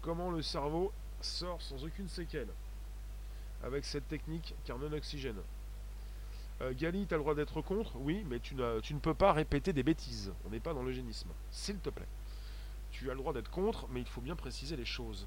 [0.00, 2.48] comment le cerveau sort sans aucune séquelle
[3.62, 5.40] avec cette technique car non oxygène.
[6.62, 9.32] Euh, Gali, tu as le droit d'être contre, oui, mais tu, tu, ne peux pas
[9.32, 10.32] répéter des bêtises.
[10.46, 11.28] On n'est pas dans l'eugénisme.
[11.50, 12.06] S'il te plaît.
[12.92, 15.26] Tu as le droit d'être contre, mais il faut bien préciser les choses.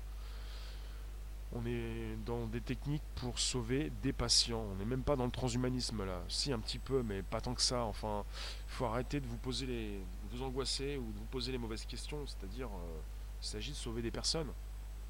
[1.51, 4.63] On est dans des techniques pour sauver des patients.
[4.71, 6.21] On n'est même pas dans le transhumanisme là.
[6.27, 7.83] Si un petit peu, mais pas tant que ça.
[7.85, 8.23] Enfin,
[8.67, 9.99] il faut arrêter de vous poser les,
[10.31, 12.23] vous angoisser ou de vous poser les mauvaises questions.
[12.27, 13.01] C'est-à-dire, euh,
[13.41, 14.47] il s'agit de sauver des personnes.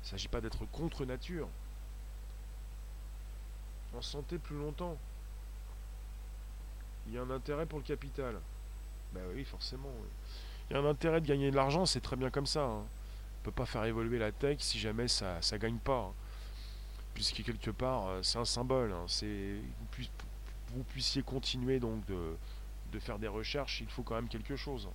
[0.02, 1.50] Il ne s'agit pas d'être contre nature.
[3.94, 4.98] En santé plus longtemps.
[7.08, 8.40] Il y a un intérêt pour le capital.
[9.14, 9.92] Ben oui, forcément.
[10.70, 12.64] Il y a un intérêt de gagner de l'argent, c'est très bien comme ça.
[12.64, 12.78] Hein.
[12.78, 15.98] On ne peut pas faire évoluer la tech si jamais ça ne gagne pas.
[15.98, 16.14] Hein
[17.20, 18.94] puisque quelque part euh, c'est un symbole.
[18.94, 19.04] Hein.
[19.08, 19.58] c'est
[20.74, 24.88] vous, puissiez continuer donc de, faire des recherches, il faut quand même quelque chose.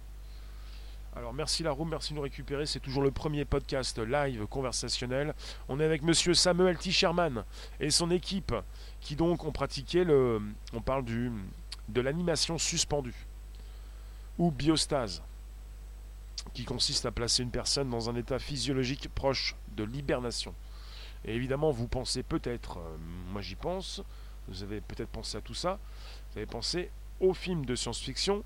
[1.14, 2.64] Alors merci la room, merci de nous récupérer.
[2.64, 5.34] C'est toujours le premier podcast live conversationnel.
[5.68, 6.92] On est avec Monsieur Samuel T.
[7.78, 8.54] Et son équipe
[9.02, 10.40] qui donc ont pratiqué le,
[10.72, 11.30] on parle du,
[11.88, 13.26] de l'animation suspendue
[14.38, 15.22] ou biostase,
[16.54, 20.54] qui consiste à placer une personne dans un état physiologique proche de l'hibernation.
[21.24, 22.96] Et évidemment, vous pensez peut-être, euh,
[23.32, 24.02] moi j'y pense,
[24.48, 25.78] vous avez peut-être pensé à tout ça,
[26.32, 28.44] vous avez pensé aux films de science-fiction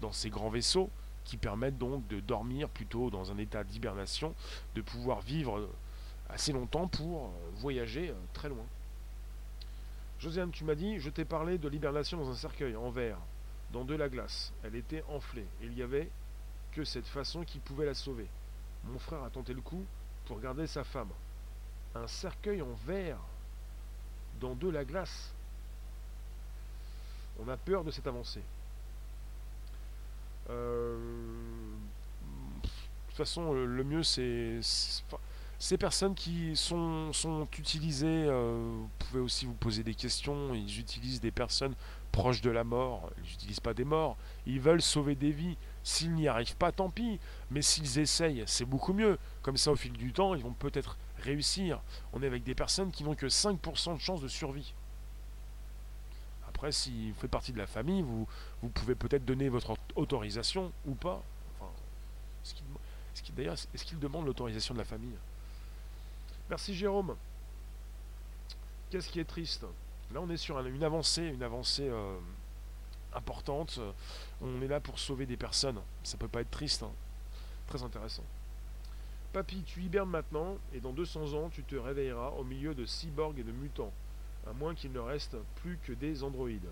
[0.00, 0.90] dans ces grands vaisseaux
[1.24, 4.34] qui permettent donc de dormir plutôt dans un état d'hibernation,
[4.76, 5.68] de pouvoir vivre
[6.28, 8.64] assez longtemps pour euh, voyager euh, très loin.
[10.20, 13.18] Josiane, tu m'as dit, je t'ai parlé de l'hibernation dans un cercueil en verre,
[13.72, 14.52] dans de la glace.
[14.62, 15.46] Elle était enflée.
[15.62, 16.08] Il n'y avait
[16.72, 18.26] que cette façon qui pouvait la sauver.
[18.84, 19.84] Mon frère a tenté le coup
[20.26, 21.10] pour garder sa femme
[22.02, 23.18] un cercueil en verre
[24.40, 25.32] dans de la glace.
[27.40, 28.42] On a peur de cette avancée.
[30.48, 30.96] Euh,
[32.62, 32.68] de
[33.08, 34.60] toute façon, le mieux, c'est
[35.58, 38.26] ces personnes qui sont, sont utilisées.
[38.28, 40.54] Euh, vous pouvez aussi vous poser des questions.
[40.54, 41.74] Ils utilisent des personnes
[42.12, 43.10] proches de la mort.
[43.18, 44.16] Ils n'utilisent pas des morts.
[44.46, 45.56] Ils veulent sauver des vies.
[45.82, 47.18] S'ils n'y arrivent pas, tant pis.
[47.50, 49.18] Mais s'ils essayent, c'est beaucoup mieux.
[49.42, 51.80] Comme ça, au fil du temps, ils vont peut-être réussir.
[52.12, 54.74] On est avec des personnes qui n'ont que 5% de chance de survie.
[56.48, 58.26] Après, si vous faites partie de la famille, vous,
[58.62, 61.22] vous pouvez peut-être donner votre autorisation ou pas.
[63.22, 65.16] Qu'il, d'ailleurs, est-ce qu'il demande l'autorisation de la famille?
[66.48, 67.16] Merci Jérôme.
[68.90, 69.64] Qu'est-ce qui est triste?
[70.12, 72.18] Là, on est sur une avancée, une avancée euh,
[73.14, 73.80] importante.
[74.40, 75.80] On est là pour sauver des personnes.
[76.04, 76.82] Ça peut pas être triste.
[76.82, 76.92] Hein.
[77.66, 78.22] Très intéressant.
[79.32, 83.38] Papy, tu hibernes maintenant, et dans 200 ans, tu te réveilleras au milieu de cyborgs
[83.38, 83.92] et de mutants,
[84.46, 86.70] à moins qu'il ne reste plus que des androïdes.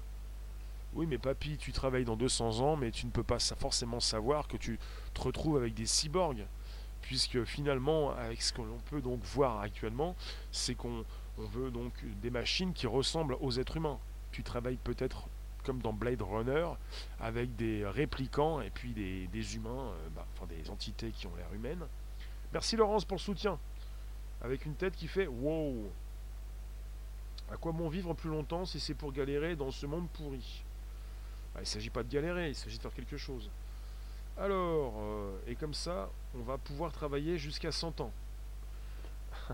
[0.95, 4.47] Oui, mais papy, tu travailles dans 200 ans, mais tu ne peux pas forcément savoir
[4.47, 4.79] que tu
[5.13, 6.47] te retrouves avec des cyborgs,
[7.03, 10.15] puisque finalement, avec ce que l'on peut donc voir actuellement,
[10.53, 11.05] c'est qu'on
[11.37, 13.99] veut donc des machines qui ressemblent aux êtres humains.
[14.31, 15.29] Tu travailles peut-être
[15.65, 16.69] comme dans Blade Runner,
[17.19, 21.53] avec des réplicants et puis des, humains, euh, bah, enfin des entités qui ont l'air
[21.55, 21.85] humaines.
[22.55, 23.59] Merci Laurence pour le soutien.
[24.41, 25.91] Avec une tête qui fait wow.
[27.51, 30.65] À quoi bon vivre plus longtemps si c'est pour galérer dans ce monde pourri?
[31.53, 33.51] Bah, Il ne s'agit pas de galérer, il s'agit de faire quelque chose.
[34.39, 38.13] Alors, euh, et comme ça, on va pouvoir travailler jusqu'à 100 ans.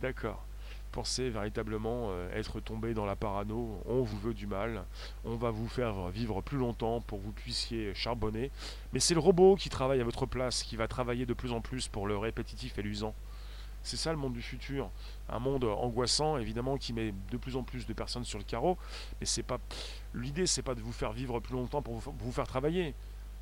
[0.00, 0.44] D'accord
[0.92, 4.84] pensez véritablement euh, être tombé dans la parano, on vous veut du mal,
[5.24, 8.50] on va vous faire vivre plus longtemps pour que vous puissiez charbonner,
[8.92, 11.60] mais c'est le robot qui travaille à votre place, qui va travailler de plus en
[11.60, 13.14] plus pour le répétitif et l'usant.
[13.82, 14.90] C'est ça le monde du futur,
[15.28, 18.78] un monde angoissant évidemment qui met de plus en plus de personnes sur le carreau,
[19.18, 19.58] mais c'est pas
[20.14, 22.94] l'idée c'est pas de vous faire vivre plus longtemps pour vous faire travailler.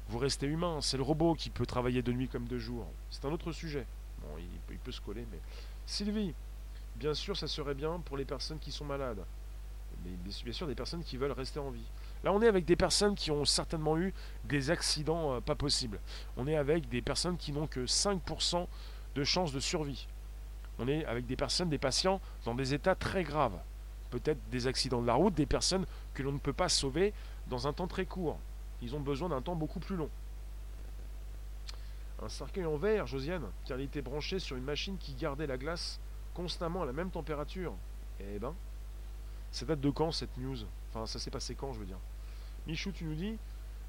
[0.08, 2.86] Vous restez humain, c'est le robot qui peut travailler de nuit comme de jour.
[3.10, 3.86] C'est un autre sujet.
[4.22, 5.38] Bon, il, il peut se coller, mais
[5.86, 6.34] Sylvie,
[7.00, 9.24] Bien sûr, ça serait bien pour les personnes qui sont malades.
[10.04, 10.10] Mais
[10.44, 11.90] bien sûr, des personnes qui veulent rester en vie.
[12.22, 14.12] Là, on est avec des personnes qui ont certainement eu
[14.44, 15.98] des accidents euh, pas possibles.
[16.36, 18.66] On est avec des personnes qui n'ont que 5%
[19.14, 20.08] de chances de survie.
[20.78, 23.58] On est avec des personnes, des patients dans des états très graves.
[24.10, 27.14] Peut-être des accidents de la route, des personnes que l'on ne peut pas sauver
[27.46, 28.38] dans un temps très court.
[28.82, 30.10] Ils ont besoin d'un temps beaucoup plus long.
[32.22, 35.56] Un cercueil en verre, Josiane, car il était branché sur une machine qui gardait la
[35.56, 35.98] glace
[36.34, 37.74] constamment à la même température.
[38.20, 38.54] Eh ben,
[39.52, 40.58] ça date de quand cette news?
[40.90, 41.98] Enfin, ça s'est passé quand, je veux dire?
[42.66, 43.36] Michou, tu nous dis,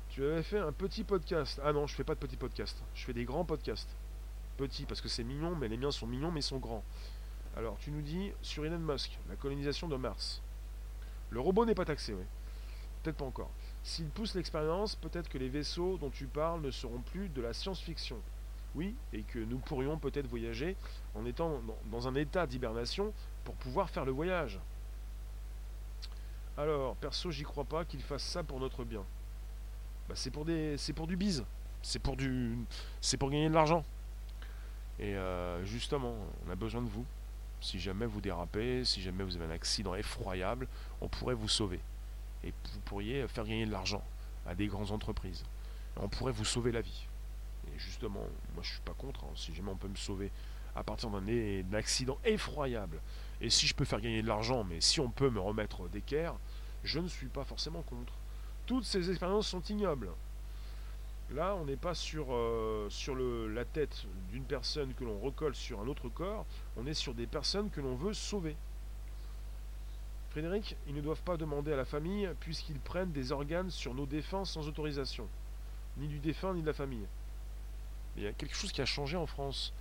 [0.09, 1.61] tu avais fait un petit podcast.
[1.63, 2.81] Ah non, je fais pas de petit podcast.
[2.95, 3.89] Je fais des grands podcasts.
[4.57, 6.83] Petits parce que c'est mignon, mais les miens sont mignons, mais ils sont grands.
[7.55, 10.41] Alors, tu nous dis sur Elon Musk, la colonisation de Mars.
[11.29, 12.23] Le robot n'est pas taxé, oui.
[13.01, 13.49] Peut-être pas encore.
[13.83, 17.53] S'il pousse l'expérience, peut-être que les vaisseaux dont tu parles ne seront plus de la
[17.53, 18.17] science-fiction.
[18.75, 20.77] Oui, et que nous pourrions peut-être voyager
[21.13, 24.59] en étant dans un état d'hibernation pour pouvoir faire le voyage.
[26.57, 29.03] Alors, perso, j'y crois pas qu'il fasse ça pour notre bien.
[30.07, 31.45] Bah, c'est pour des, c'est pour du bise,
[31.81, 32.57] c'est pour du,
[33.01, 33.83] c'est pour gagner de l'argent.
[34.99, 37.05] Et euh, justement, on a besoin de vous.
[37.59, 40.67] Si jamais vous dérapez, si jamais vous avez un accident effroyable,
[40.99, 41.79] on pourrait vous sauver.
[42.43, 44.03] Et vous pourriez faire gagner de l'argent
[44.45, 45.43] à des grandes entreprises.
[45.97, 47.07] on pourrait vous sauver la vie.
[47.85, 49.23] Justement, moi je suis pas contre.
[49.23, 49.33] Hein.
[49.35, 50.31] si jamais on peut me sauver
[50.75, 52.99] à partir d'un accident effroyable,
[53.41, 56.35] et si je peux faire gagner de l'argent, mais si on peut me remettre d'équerre,
[56.83, 58.13] je ne suis pas forcément contre.
[58.65, 60.09] Toutes ces expériences sont ignobles.
[61.33, 62.89] Là, on n'est pas sur, euh,
[63.53, 66.45] la tête d'une personne que l'on recolle sur un autre corps,
[66.77, 68.55] on est sur des personnes que l'on veut sauver.
[70.31, 74.05] Frédéric, ils ne doivent pas demander à la famille puisqu'ils prennent des organes sur nos
[74.05, 75.27] défunts sans autorisation,
[75.97, 77.05] ni du défunt ni de la famille.
[78.17, 79.73] Il y a quelque chose qui a changé en France.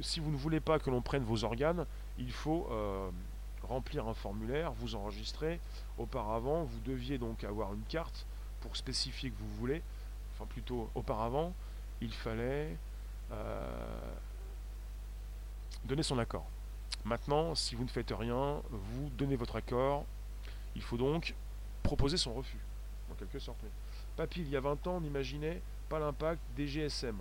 [0.00, 1.86] Si vous ne voulez pas que l'on prenne vos organes,
[2.18, 3.10] il faut euh,
[3.62, 5.58] remplir un formulaire, vous enregistrer.
[5.98, 8.26] Auparavant, vous deviez donc avoir une carte
[8.60, 9.82] pour spécifier que vous voulez
[10.46, 11.54] plutôt auparavant,
[12.00, 12.76] il fallait
[13.32, 14.12] euh,
[15.84, 16.46] donner son accord.
[17.04, 20.04] Maintenant, si vous ne faites rien, vous donnez votre accord.
[20.76, 21.34] Il faut donc
[21.82, 22.60] proposer son refus,
[23.10, 23.58] en quelque sorte.
[24.16, 27.18] Papy, il y a 20 ans, n'imaginait pas l'impact des GSM.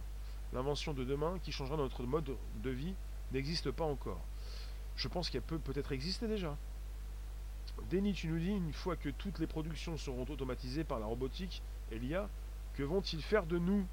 [0.54, 2.94] L'invention de demain qui changera notre mode de vie
[3.34, 4.22] n'existe pas encore.
[4.96, 6.56] Je pense qu'elle peut peut-être exister déjà.
[7.90, 11.64] Denis, tu nous dis, une fois que toutes les productions seront automatisées par la robotique
[11.92, 12.30] et l'IA,
[12.76, 13.86] que vont-ils faire de nous?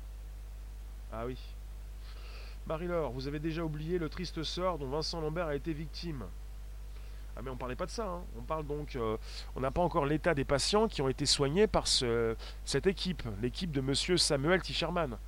[1.10, 1.38] Ah oui.
[2.66, 6.26] Marie-Laure, vous avez déjà oublié le triste sort dont Vincent Lambert a été victime.
[7.36, 8.06] Ah mais on parlait pas de ça.
[8.06, 8.22] Hein.
[8.38, 9.18] On parle donc, euh,
[9.54, 13.22] on n'a pas encore l'état des patients qui ont été soignés par ce, cette équipe,
[13.42, 15.18] l'équipe de Monsieur Samuel Tischerman.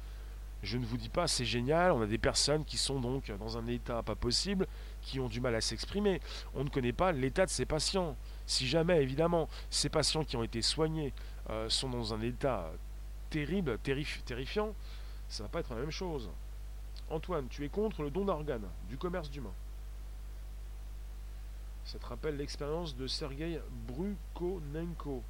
[0.62, 1.92] Je ne vous dis pas, c'est génial.
[1.92, 4.66] On a des personnes qui sont donc dans un état pas possible,
[5.02, 6.20] qui ont du mal à s'exprimer.
[6.54, 8.16] On ne connaît pas l'état de ces patients.
[8.46, 11.12] Si jamais, évidemment, ces patients qui ont été soignés
[11.50, 12.72] euh, sont dans un état
[13.30, 14.74] terrible, terrifiant,
[15.28, 16.30] ça va pas être la même chose.
[17.10, 19.54] Antoine, tu es contre le don d'organes, du commerce d'humains.
[21.88, 25.22] Ça te rappelle l'expérience de Sergei Brukonenko.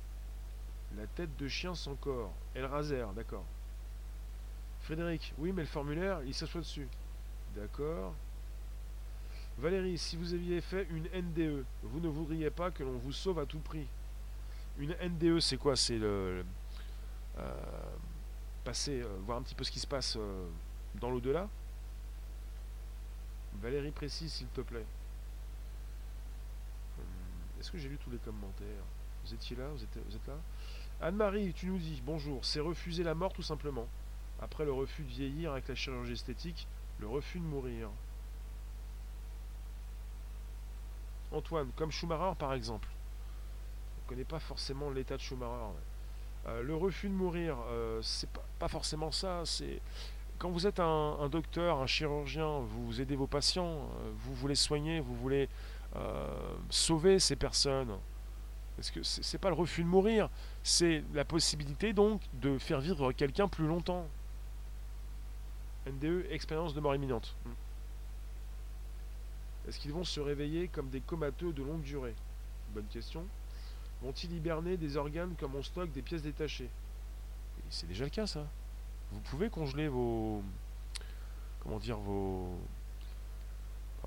[0.97, 2.33] La tête de chien sans corps.
[2.53, 3.45] El Razer, d'accord.
[4.81, 6.89] Frédéric, oui, mais le formulaire, il s'assoit dessus.
[7.55, 8.13] D'accord.
[9.59, 13.39] Valérie, si vous aviez fait une NDE, vous ne voudriez pas que l'on vous sauve
[13.39, 13.87] à tout prix.
[14.81, 15.77] Une NDE, c'est quoi?
[15.77, 16.45] C'est le,
[17.39, 17.53] euh,
[18.65, 20.49] passer, euh, voir un petit peu ce qui se passe euh,
[20.97, 21.49] dans l'au-delà?
[23.63, 24.87] Valérie précise, s'il te plaît.
[27.69, 28.83] Est-ce que j'ai lu tous les commentaires
[29.23, 30.33] Vous étiez là vous êtes, là
[31.03, 32.43] Anne-Marie, tu nous dis bonjour.
[32.43, 33.87] C'est refuser la mort tout simplement.
[34.41, 36.67] Après le refus de vieillir avec la chirurgie esthétique,
[36.99, 37.91] le refus de mourir.
[41.31, 42.89] Antoine, comme Schumacher par exemple.
[43.99, 45.77] On ne connaît pas forcément l'état de Schumacher.
[46.47, 49.43] Euh, le refus de mourir, euh, c'est pas, forcément ça.
[49.45, 49.83] C'est
[50.39, 55.01] quand vous êtes un, docteur, un chirurgien, vous aidez vos patients, euh, vous voulez soigner,
[55.01, 55.51] vous voulez
[56.71, 57.97] sauver ces personnes.
[58.77, 60.31] Parce que c'est pas le refus de mourir,
[60.63, 64.07] c'est la possibilité donc de faire vivre quelqu'un plus longtemps.
[65.87, 67.35] NDE, expérience de mort imminente.
[69.67, 72.15] Est-ce qu'ils vont se réveiller comme des comateux de longue durée?
[72.73, 73.27] Bonne question.
[74.01, 76.71] Vont-ils hiberner des organes comme on stocke des pièces détachées?
[77.71, 78.47] C'est déjà le cas ça.
[79.11, 80.43] Vous pouvez congeler vos...
[81.61, 82.57] Comment dire vos...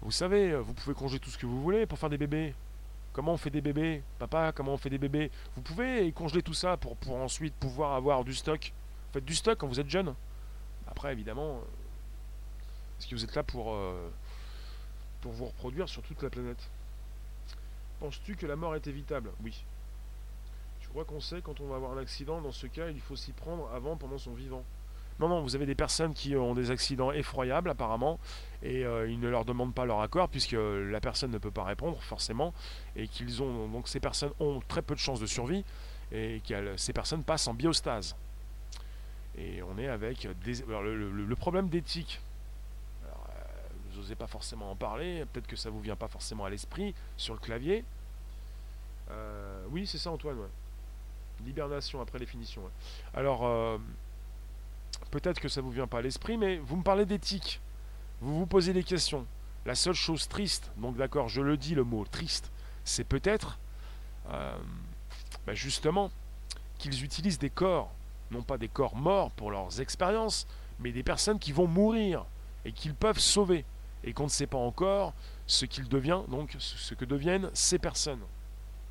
[0.01, 2.53] Vous savez, vous pouvez congeler tout ce que vous voulez pour faire des bébés.
[3.13, 5.31] Comment on fait des bébés Papa, comment on fait des bébés?
[5.55, 8.73] Vous pouvez congeler tout ça pour, pour ensuite pouvoir avoir du stock.
[9.07, 10.13] Vous faites du stock quand vous êtes jeune.
[10.87, 11.61] Après, évidemment,
[12.99, 14.09] est-ce que vous êtes là pour, euh,
[15.21, 16.69] pour vous reproduire sur toute la planète?
[17.99, 19.31] Penses-tu que la mort est évitable?
[19.43, 19.63] Oui
[20.91, 23.31] crois qu'on sait quand on va avoir un accident, dans ce cas, il faut s'y
[23.31, 24.63] prendre avant, pendant son vivant.
[25.19, 28.19] Non, non, vous avez des personnes qui ont des accidents effroyables apparemment,
[28.63, 31.63] et euh, ils ne leur demandent pas leur accord puisque la personne ne peut pas
[31.63, 32.53] répondre forcément,
[32.95, 35.63] et qu'ils ont donc ces personnes ont très peu de chances de survie,
[36.11, 38.15] et que ces personnes passent en biostase.
[39.37, 42.19] Et on est avec des, le, problème d'éthique.
[43.05, 43.43] Alors, euh,
[43.89, 46.93] vous n'osez pas forcément en parler, peut-être que ça vous vient pas forcément à l'esprit
[47.15, 47.85] sur le clavier.
[49.09, 50.37] Euh, oui, c'est ça, Antoine.
[50.37, 50.49] Ouais.
[51.45, 52.61] L'hibernation après les finitions.
[53.15, 53.79] Alors,
[55.09, 57.59] peut-être que ça vous vient pas à l'esprit, mais vous me parlez d'éthique.
[58.21, 59.25] Vous vous posez des questions.
[59.65, 62.51] La seule chose triste, donc d'accord, je le dis le mot triste,
[62.83, 63.59] c'est peut-être
[64.31, 64.57] euh,
[65.45, 66.11] bah, justement
[66.77, 67.91] qu'ils utilisent des corps,
[68.31, 70.47] non pas des corps morts pour leurs expériences,
[70.79, 72.25] mais des personnes qui vont mourir
[72.65, 73.65] et qu'ils peuvent sauver
[74.03, 75.13] et qu'on ne sait pas encore
[75.45, 78.21] ce qu'il devient, donc ce que deviennent ces personnes.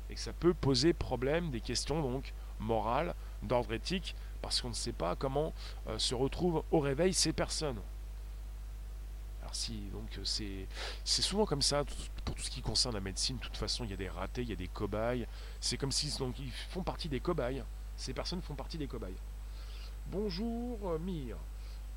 [0.09, 3.13] Et que ça peut poser problème, des questions donc morales,
[3.43, 5.53] d'ordre éthique, parce qu'on ne sait pas comment
[5.87, 7.79] euh, se retrouvent au réveil ces personnes.
[9.53, 10.67] Si, donc c'est,
[11.03, 11.83] c'est souvent comme ça
[12.25, 13.37] pour tout ce qui concerne la médecine.
[13.37, 15.27] De toute façon, il y a des ratés, il y a des cobayes.
[15.59, 17.63] C'est comme si ils font partie des cobayes.
[17.97, 19.17] Ces personnes font partie des cobayes.
[20.07, 21.37] Bonjour euh, Mire.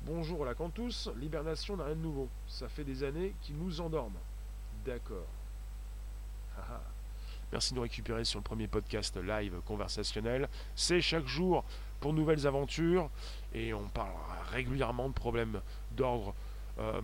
[0.03, 2.29] Bonjour la Cantus, l'hibernation n'a rien de nouveau.
[2.47, 4.19] Ça fait des années qu'ils nous endorment.
[4.85, 5.25] D'accord.
[7.51, 10.47] Merci de nous récupérer sur le premier podcast live conversationnel.
[10.75, 11.63] C'est chaque jour
[11.99, 13.09] pour nouvelles aventures
[13.53, 14.11] et on parle
[14.51, 16.35] régulièrement de problèmes d'ordre
[16.79, 17.01] euh,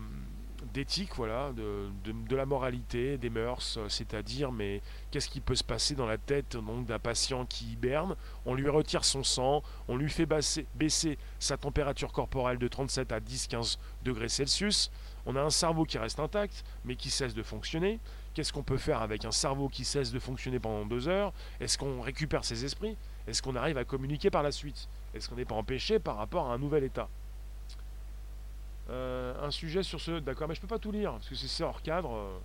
[0.73, 6.05] d'éthique, voilà, de, la moralité, des mœurs, c'est-à-dire, mais qu'est-ce qui peut se passer dans
[6.05, 6.57] la tête
[6.87, 8.15] d'un patient qui hiberne?
[8.45, 13.11] On lui retire son sang, on lui fait baisser, baisser sa température corporelle de 37
[13.11, 14.91] à 10-15 degrés Celsius.
[15.25, 17.99] On a un cerveau qui reste intact, mais qui cesse de fonctionner.
[18.33, 21.33] Qu'est-ce qu'on peut faire avec un cerveau qui cesse de fonctionner pendant deux heures?
[21.59, 22.97] Est-ce qu'on récupère ses esprits?
[23.27, 24.87] Est-ce qu'on arrive à communiquer par la suite?
[25.13, 27.09] Est-ce qu'on n'est pas empêché par rapport à un nouvel état?
[28.89, 30.19] Euh, un sujet sur ce.
[30.19, 32.13] D'accord, mais je peux pas tout lire parce que c'est hors cadre.
[32.13, 32.37] Euh.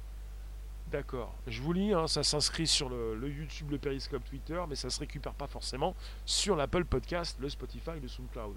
[0.91, 1.34] D'accord.
[1.49, 5.01] Je vous lis, hein, ça s'inscrit sur le, YouTube, le Periscope, Twitter, mais ça se
[5.01, 8.55] récupère pas forcément sur l'Apple Podcast, le Spotify, le SoundCloud.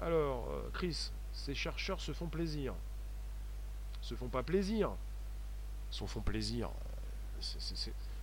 [0.00, 2.72] Alors, euh, Chris, ces chercheurs se font plaisir.
[4.00, 4.90] Se font pas plaisir.
[5.90, 6.70] Se font plaisir.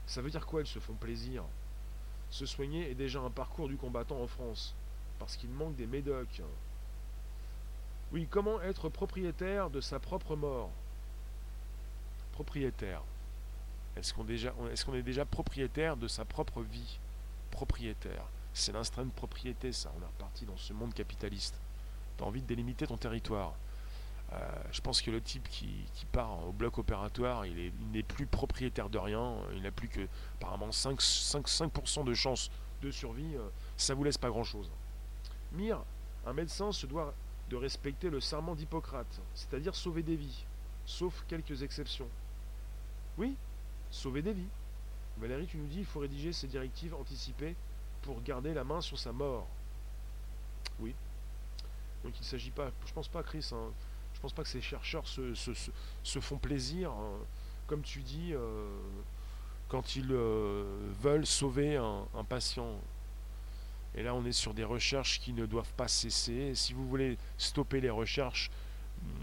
[0.08, 1.44] Ça veut dire quoi, ils se font plaisir?
[2.32, 4.74] Se soigner est déjà un parcours du combattant en France.
[5.20, 6.42] Parce qu'il manque des médocs.
[8.12, 10.70] Oui, comment être propriétaire de sa propre mort?
[12.34, 13.02] Propriétaire.
[13.96, 17.00] Est-ce qu'on est, déjà propriétaire de sa propre vie?
[17.52, 18.26] Propriétaire.
[18.54, 19.92] C'est l'instinct de propriété, ça.
[19.98, 21.56] On est reparti dans ce monde capitaliste.
[22.18, 23.54] Tu as envie de délimiter ton territoire.
[24.34, 24.38] Euh,
[24.72, 28.98] je pense que le type qui, part au bloc opératoire, il n'est plus propriétaire de
[28.98, 29.36] rien.
[29.54, 32.50] Il n'a plus que apparemment 5, 5, de chance
[32.82, 33.36] de survie.
[33.36, 33.48] Euh,
[33.78, 34.70] ça vous laisse pas grand-chose.
[35.54, 35.84] Mire,
[36.26, 37.14] un médecin se doit
[37.50, 40.46] de respecter le serment d'Hippocrate, c'est-à-dire sauver des vies,
[40.86, 42.08] sauf quelques exceptions.
[43.18, 43.36] Oui,
[43.92, 44.50] sauver des vies.
[45.18, 47.56] Valérie, tu nous dis, il faut rédiger ces directives anticipées
[48.02, 49.48] pour garder la main sur sa mort.
[50.80, 50.94] Oui.
[52.04, 53.72] Donc il ne s'agit pas, je pense pas, Chris, hein,
[54.14, 57.14] je pense pas que ces chercheurs se, se, font plaisir, hein,
[57.68, 58.68] comme tu dis, euh,
[59.70, 62.80] quand ils euh, veulent sauver un patient.
[63.96, 66.54] Et là, on est sur des recherches qui ne doivent pas cesser.
[66.54, 68.52] Si vous voulez stopper les recherches,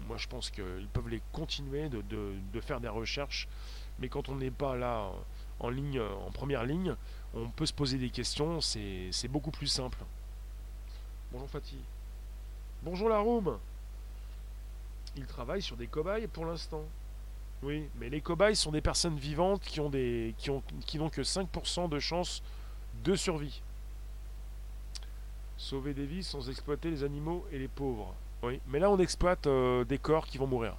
[0.07, 3.47] moi je pense qu'ils peuvent les continuer de, faire des recherches.
[3.99, 5.11] Mais quand on n'est pas là
[5.59, 6.95] en ligne, en première ligne,
[7.35, 8.61] on peut se poser des questions.
[8.61, 9.99] C'est beaucoup plus simple.
[11.31, 11.79] Bonjour Fatih.
[12.81, 13.59] Bonjour la room.
[15.15, 16.83] Ils travaillent sur des cobayes pour l'instant.
[17.61, 21.09] Oui, mais les cobayes sont des personnes vivantes qui ont des qui ont qui n'ont
[21.09, 22.41] que 5% de chance
[23.03, 23.61] de survie.
[25.63, 28.13] Sauver des vies sans exploiter les animaux et les pauvres.
[28.41, 30.75] Oui, mais là on exploite euh, des corps qui vont mourir.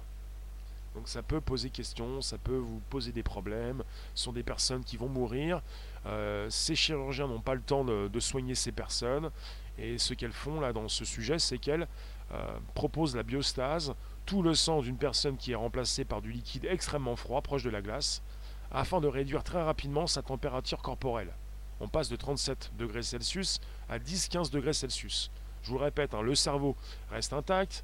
[0.93, 3.83] Donc ça peut poser question, ça peut vous poser des problèmes.
[4.13, 5.63] Ce sont des personnes qui vont mourir.
[6.05, 9.31] Euh, ces chirurgiens n'ont pas le temps de, soigner ces personnes.
[9.79, 11.87] Et ce qu'elles font là dans ce sujet, c'est qu'elles
[12.31, 13.95] euh, proposent la biostase,
[14.27, 17.71] tout le sang d'une personne qui est remplacée par du liquide extrêmement froid, proche de
[17.71, 18.21] la glace,
[18.69, 21.33] afin de réduire très rapidement sa température corporelle
[21.79, 23.59] on passe de 37 degrés Celsius
[23.89, 25.31] à 10-15 degrés Celsius.
[25.63, 26.75] Je vous le répète, hein, le cerveau
[27.09, 27.83] reste intact,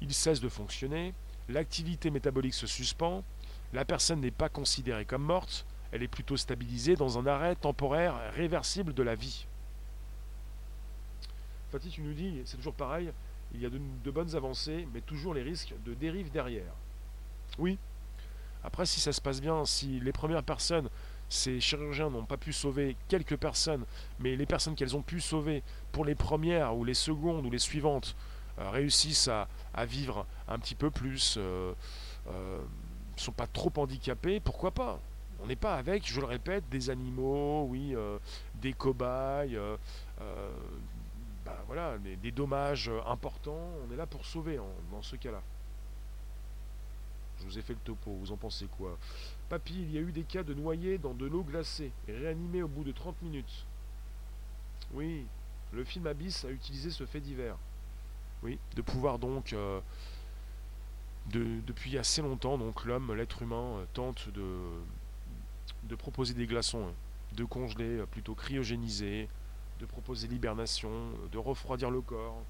[0.00, 1.14] il cesse de fonctionner,
[1.48, 3.24] l'activité métabolique se suspend,
[3.72, 8.14] la personne n'est pas considérée comme morte, elle est plutôt stabilisée dans un arrêt temporaire
[8.34, 9.46] réversible de la vie.
[11.70, 13.12] Fatih, tu nous dis, c'est toujours pareil,
[13.54, 16.72] il y a de, de, bonnes avancées, mais toujours les risques de dérive derrière.
[17.58, 17.78] Oui.
[18.64, 20.88] Après, si ça se passe bien, si les premières personnes
[21.32, 23.84] ces chirurgiens n'ont pas pu sauver quelques personnes,
[24.18, 27.58] mais les personnes qu'elles ont pu sauver pour les premières ou les secondes ou les
[27.58, 28.14] suivantes
[28.58, 29.48] euh, réussissent à,
[29.86, 31.72] vivre un petit peu plus, euh,
[32.28, 32.60] euh,
[33.16, 35.00] sont pas trop handicapés, pourquoi pas?
[35.42, 37.96] On n'est pas avec, je le répète, des animaux, oui,
[38.60, 39.58] des cobayes,
[41.44, 43.70] bah, voilà, des, dommages importants.
[43.84, 44.60] On est là pour sauver
[44.92, 45.42] dans ce cas-là.
[47.42, 48.96] Je vous ai fait le topo, vous en pensez quoi?
[49.48, 52.68] Papy, il y a eu des cas de noyés dans de l'eau glacée réanimés au
[52.68, 53.66] bout de 30 minutes.
[54.92, 55.26] Oui,
[55.72, 57.56] le film Abyss a utilisé ce fait divers.
[58.44, 59.80] Oui, de pouvoir donc euh,
[61.26, 64.58] depuis assez longtemps, donc l'homme, l'être humain, euh, tente de,
[65.84, 66.94] de proposer des glaçons, hein,
[67.34, 69.28] de congeler, euh, plutôt cryogéniser,
[69.80, 70.90] de proposer l'hibernation,
[71.32, 72.40] de refroidir le corps.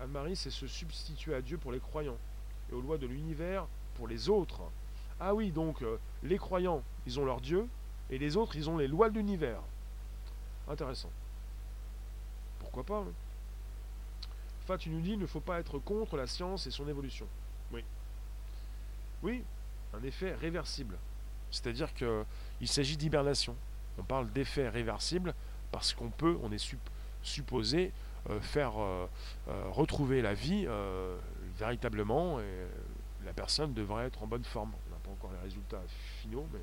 [0.00, 2.18] Anne-Marie, c'est se substituer à Dieu pour les croyants
[2.70, 4.62] et aux lois de l'univers pour les autres.
[5.20, 7.66] Ah oui, donc euh, les croyants, ils ont leur Dieu,
[8.10, 9.60] et les autres, ils ont les lois de l'univers.
[10.68, 11.10] Intéressant.
[12.60, 13.12] Pourquoi pas hein
[14.76, 17.26] tu nous dis il ne faut pas être contre la science et son évolution.
[17.72, 17.82] Oui.
[19.22, 19.42] Oui,
[19.94, 20.96] un effet réversible.
[21.50, 23.56] C'est-à-dire qu'il s'agit d'hibernation.
[23.96, 25.34] On parle d'effet réversible
[25.72, 26.76] parce qu'on peut, on est
[27.22, 27.92] supposé
[28.28, 29.06] euh, faire euh,
[29.70, 30.66] retrouver la vie
[31.58, 32.66] véritablement et
[33.24, 34.72] la personne devrait être en bonne forme.
[34.86, 35.82] On n'a pas encore les résultats
[36.22, 36.60] finaux, mais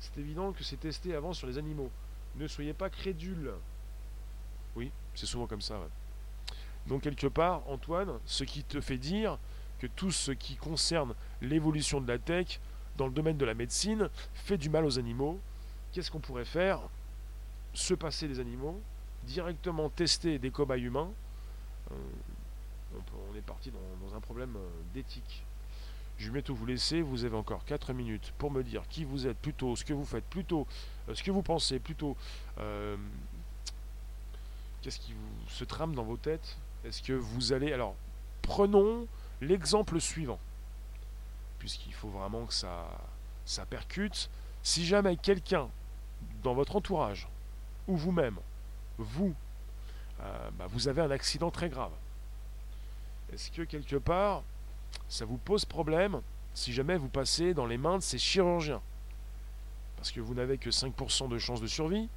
[0.00, 1.90] c'est évident que c'est testé avant sur les animaux.
[2.36, 3.52] Ne soyez pas crédules.
[4.76, 5.78] Oui, c'est souvent comme ça.
[6.86, 9.38] Donc quelque part, Antoine, ce qui te fait dire
[9.78, 12.60] que tout ce qui concerne l'évolution de la tech
[12.96, 15.38] dans le domaine de la médecine fait du mal aux animaux,
[15.92, 16.80] qu'est-ce qu'on pourrait faire?
[17.74, 18.80] Se passer des animaux,
[19.24, 21.10] directement tester des cobayes humains.
[23.38, 25.44] Euh, parti dans, un problème euh, d'éthique.
[26.18, 29.26] Je vais bientôt vous laisser, vous avez encore 4 minutes pour me dire qui vous
[29.26, 30.66] êtes plutôt, ce que vous faites plutôt,
[31.08, 32.16] euh, ce que vous pensez plutôt,
[34.82, 37.72] qu'est-ce qui vous se trame dans vos têtes est-ce que vous allez...
[37.72, 37.94] Alors,
[38.42, 39.06] prenons
[39.40, 40.38] l'exemple suivant,
[41.58, 42.86] puisqu'il faut vraiment que ça,
[43.44, 44.30] ça percute.
[44.62, 45.68] Si jamais quelqu'un
[46.42, 47.28] dans votre entourage,
[47.88, 48.38] ou vous-même,
[48.96, 49.34] vous,
[50.20, 51.92] euh, bah, vous avez un accident très grave,
[53.32, 54.42] est-ce que quelque part,
[55.08, 56.20] ça vous pose problème
[56.54, 58.80] si jamais vous passez dans les mains de ces chirurgiens?
[59.96, 62.08] Parce que vous n'avez que 5% de chance de survie,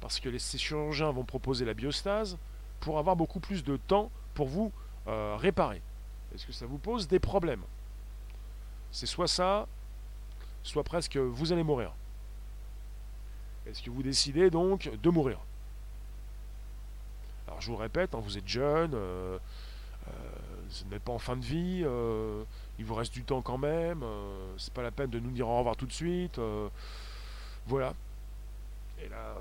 [0.00, 2.36] parce que ces chirurgiens vont proposer la biostase,
[2.80, 4.72] pour avoir beaucoup plus de temps pour vous
[5.06, 5.82] euh, réparer.
[6.34, 7.62] Est-ce que ça vous pose des problèmes?
[8.90, 9.66] C'est soit ça,
[10.62, 11.92] soit presque vous allez mourir.
[13.66, 15.38] Est-ce que vous décidez donc de mourir?
[17.46, 19.38] Alors je vous répète, hein, vous êtes jeune, euh,
[20.08, 20.10] euh,
[20.84, 21.84] vous n'êtes pas en fin de vie,
[22.78, 24.04] il vous reste du temps quand même,
[24.56, 26.40] c'est pas la peine de nous dire au revoir tout de suite.
[27.66, 27.94] voilà.
[29.02, 29.36] Et là,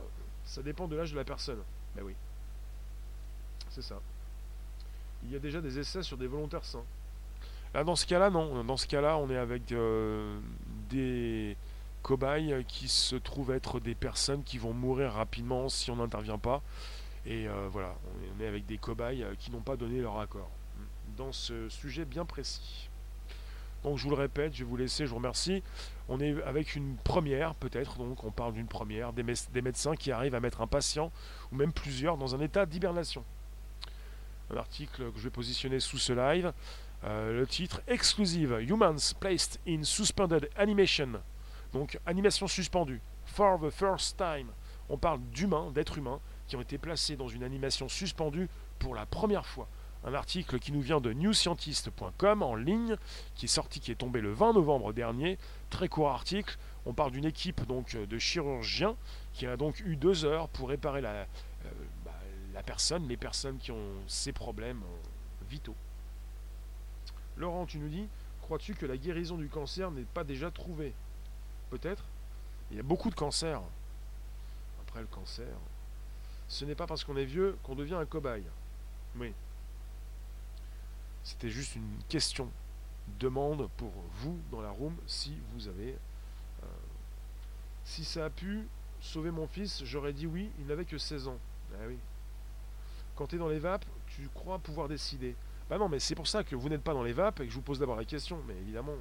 [0.46, 1.60] ça dépend de l'âge de la personne.
[1.96, 2.16] Ben oui
[3.70, 4.00] c'est ça.
[5.24, 6.84] Il y a déjà des essais sur des volontaires sains.
[7.74, 8.64] Là, dans ce cas-là, non.
[8.64, 10.40] Dans ce cas-là, on est avec euh,
[10.90, 11.56] des
[12.02, 16.62] cobayes qui se trouvent être des personnes qui vont mourir rapidement si on n'intervient pas.
[17.26, 17.96] Et euh, voilà,
[18.38, 20.50] on est avec des cobayes euh, qui n'ont pas donné leur accord
[21.20, 22.90] dans ce sujet bien précis.
[23.84, 25.62] Donc je vous le répète, je vais vous laisser, je vous remercie.
[26.08, 29.24] On est avec une première, peut-être, donc on parle d'une première, des,
[29.62, 31.12] médecins qui arrivent à mettre un patient,
[31.52, 33.24] ou même plusieurs, dans un état d'hibernation
[34.52, 36.52] un article que je vais positionner sous ce live.
[37.04, 41.22] Euh, le titre Exclusive Humans Placed in Suspended Animation.
[41.72, 43.00] Donc animation suspendue.
[43.26, 44.48] For the first time.
[44.90, 48.50] On parle d'humains, d'êtres humains, qui ont été placés dans une animation suspendue
[48.80, 49.68] pour la première fois.
[50.06, 52.96] Un article qui nous vient de newscientist.com en ligne,
[53.36, 55.38] qui est sorti, qui est tombé le 20 novembre dernier.
[55.70, 56.58] Très court article.
[56.86, 58.96] On parle d'une équipe donc de chirurgiens
[59.34, 61.26] qui a donc eu deux heures pour réparer la, euh,
[62.54, 65.76] la personne, les personnes qui ont ces problèmes euh, vitaux.
[67.38, 68.08] Laurent, tu nous dis,
[68.42, 70.94] crois-tu que la guérison du cancer n'est pas déjà trouvée?
[71.70, 72.04] Peut-être.
[72.72, 73.62] Il y a beaucoup de cancers.
[74.88, 75.48] Après le cancer,
[76.48, 78.44] ce n'est pas parce qu'on est vieux qu'on devient un cobaye.
[79.18, 79.34] Oui.
[81.30, 82.50] C'était juste une question.
[83.20, 85.96] Demande pour vous dans la room si vous avez.
[86.64, 86.66] Euh,
[87.84, 88.68] si ça a pu
[89.00, 91.38] sauver mon fils, j'aurais dit oui, il n'avait que 16 ans.
[91.76, 92.00] Ah oui.
[93.16, 95.36] Quand tu es dans les vapes, tu crois pouvoir décider.
[95.70, 97.52] Bah non, mais c'est pour ça que vous n'êtes pas dans les vapes et que
[97.52, 98.42] je vous pose d'abord la question.
[98.48, 98.96] Mais évidemment.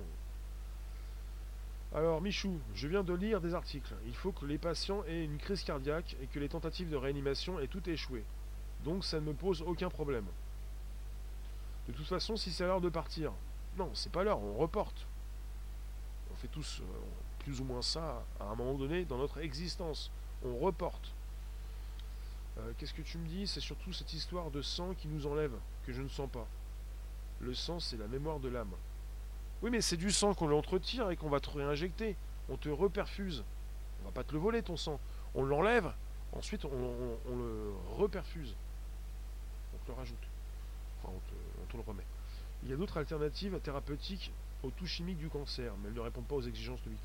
[1.94, 3.94] Alors, Michou, je viens de lire des articles.
[4.06, 7.58] Il faut que les patients aient une crise cardiaque et que les tentatives de réanimation
[7.58, 8.22] aient tout échoué.
[8.84, 10.26] Donc ça ne me pose aucun problème.
[11.88, 13.32] De toute façon, si c'est l'heure de partir.
[13.76, 15.06] Non, c'est pas l'heure, on reporte.
[16.30, 16.84] On fait tous euh,
[17.40, 20.10] plus ou moins ça à un moment donné dans notre existence.
[20.44, 21.12] On reporte.
[22.58, 23.46] Euh, qu'est-ce que tu me dis?
[23.46, 25.52] C'est surtout cette histoire de sang qui nous enlève,
[25.86, 26.46] que je ne sens pas.
[27.40, 28.72] Le sang, c'est la mémoire de l'âme.
[29.62, 32.16] Oui, mais c'est du sang qu'on l'entretire et qu'on va te réinjecter.
[32.48, 33.44] On te reperfuse.
[34.02, 35.00] On va pas te le voler, ton sang.
[35.34, 35.92] On l'enlève,
[36.32, 38.54] ensuite on, le reperfuse.
[39.74, 40.27] On te le rajoute.
[41.82, 42.06] Remet.
[42.62, 46.26] Il y a d'autres alternatives thérapeutiques au tout chimique du cancer, mais elles ne répondent
[46.26, 46.96] pas aux exigences de vie.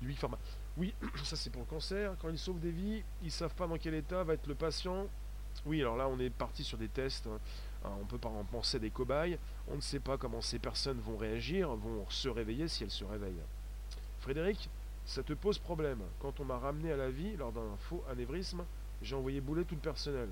[0.00, 0.38] Du Pharma.
[0.76, 2.14] Oui, ça c'est pour le cancer.
[2.20, 5.06] Quand ils sauvent des vies, ils savent pas dans quel état va être le patient.
[5.66, 7.26] Oui, alors là on est parti sur des tests.
[7.26, 7.38] Hein.
[7.84, 9.38] Hein, on peut pas en penser des cobayes.
[9.68, 13.04] On ne sait pas comment ces personnes vont réagir, vont se réveiller si elles se
[13.04, 13.42] réveillent.
[14.20, 14.68] Frédéric,
[15.06, 16.00] ça te pose problème.
[16.20, 18.64] Quand on m'a ramené à la vie lors d'un faux anévrisme,
[19.02, 20.28] j'ai envoyé bouler tout le personnel.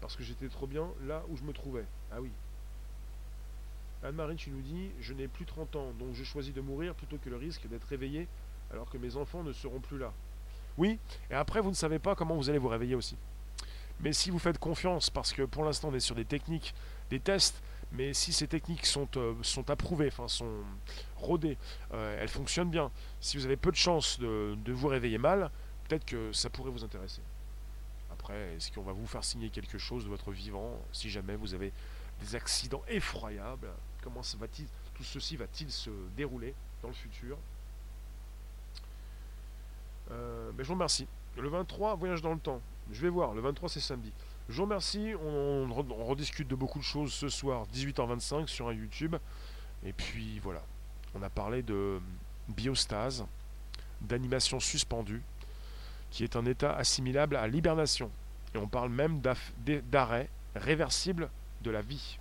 [0.00, 1.84] Parce que j'étais trop bien là où je me trouvais.
[2.10, 2.30] Ah oui.
[4.02, 7.18] Anne-Marie, tu nous dis Je n'ai plus 30 ans, donc je choisis de mourir plutôt
[7.18, 8.28] que le risque d'être réveillé
[8.70, 10.12] alors que mes enfants ne seront plus là.
[10.76, 10.98] Oui,
[11.30, 13.16] et après, vous ne savez pas comment vous allez vous réveiller aussi.
[14.00, 16.72] Mais si vous faites confiance, parce que pour l'instant on est sur des techniques,
[17.10, 20.62] des tests, mais si ces techniques sont, euh, sont approuvées, enfin sont
[21.16, 21.56] rodées,
[21.92, 25.50] euh, elles fonctionnent bien, si vous avez peu de chances de, de vous réveiller mal,
[25.88, 27.22] peut-être que ça pourrait vous intéresser.
[28.12, 31.54] Après, est-ce qu'on va vous faire signer quelque chose de votre vivant si jamais vous
[31.54, 31.72] avez
[32.20, 33.68] des accidents effroyables
[34.02, 37.36] Comment va tout ceci va-t-il se dérouler dans le futur?
[40.10, 41.06] Euh, ben, Je vous remercie.
[41.36, 42.60] Le 23, voyage dans le temps.
[42.90, 44.12] Je vais voir, le 23 c'est samedi.
[44.48, 45.68] Je vous remercie, on,
[46.06, 49.16] rediscute de beaucoup de choses ce soir, 18h25 sur un YouTube.
[49.84, 50.62] Et puis voilà,
[51.14, 52.00] on a parlé de
[52.48, 53.26] biostase,
[54.00, 55.22] d'animation suspendue,
[56.10, 58.10] qui est un état assimilable à l'hibernation.
[58.54, 59.20] Et on parle même
[59.90, 61.28] d'arrêt réversible
[61.62, 62.18] de la vie.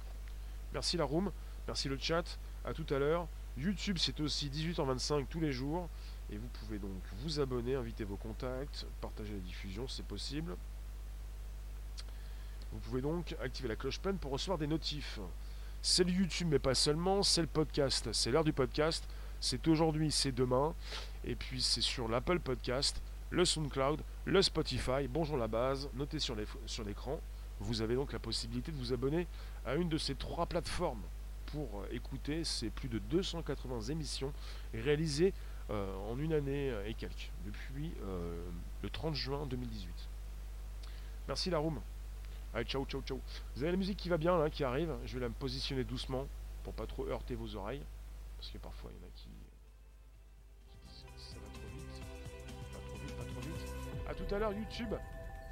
[0.73, 1.31] Merci la room,
[1.67, 3.27] merci le chat, à tout à l'heure.
[3.57, 5.89] YouTube c'est aussi 18h25 tous les jours.
[6.29, 10.55] Et vous pouvez donc vous abonner, inviter vos contacts, partager la diffusion, c'est possible.
[12.71, 15.19] Vous pouvez donc activer la cloche pleine pour recevoir des notifs.
[15.81, 18.11] C'est le YouTube, mais pas seulement, c'est le podcast.
[18.11, 19.07] C'est l'heure du podcast.
[19.39, 20.75] C'est aujourd'hui, c'est demain.
[21.23, 25.07] Et puis c'est sur l'Apple Podcast, le SoundCloud, le Spotify.
[25.09, 27.21] Bonjour la base, notez sur l'écran.
[27.59, 29.27] Vous avez donc la possibilité de vous abonner
[29.65, 31.01] à une de ces trois plateformes
[31.47, 34.33] pour écouter ces plus de 280 émissions
[34.73, 35.33] réalisées
[35.69, 38.41] euh, en une année et quelques, depuis euh,
[38.83, 39.89] le 30 juin 2018.
[41.27, 41.81] Merci la room.
[42.53, 43.19] Allez, ciao, ciao, ciao.
[43.55, 44.95] Vous avez la musique qui va bien, là, qui arrive.
[45.05, 46.27] Je vais la positionner doucement
[46.63, 47.83] pour pas trop heurter vos oreilles.
[48.37, 49.29] Parce que parfois, il y en a qui,
[51.17, 52.01] ça va trop vite.
[52.71, 53.73] Pas trop vite, pas trop vite.
[54.07, 54.93] A tout à l'heure, YouTube,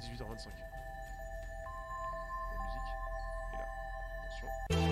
[0.00, 0.65] 18h25.
[4.46, 4.85] Nation.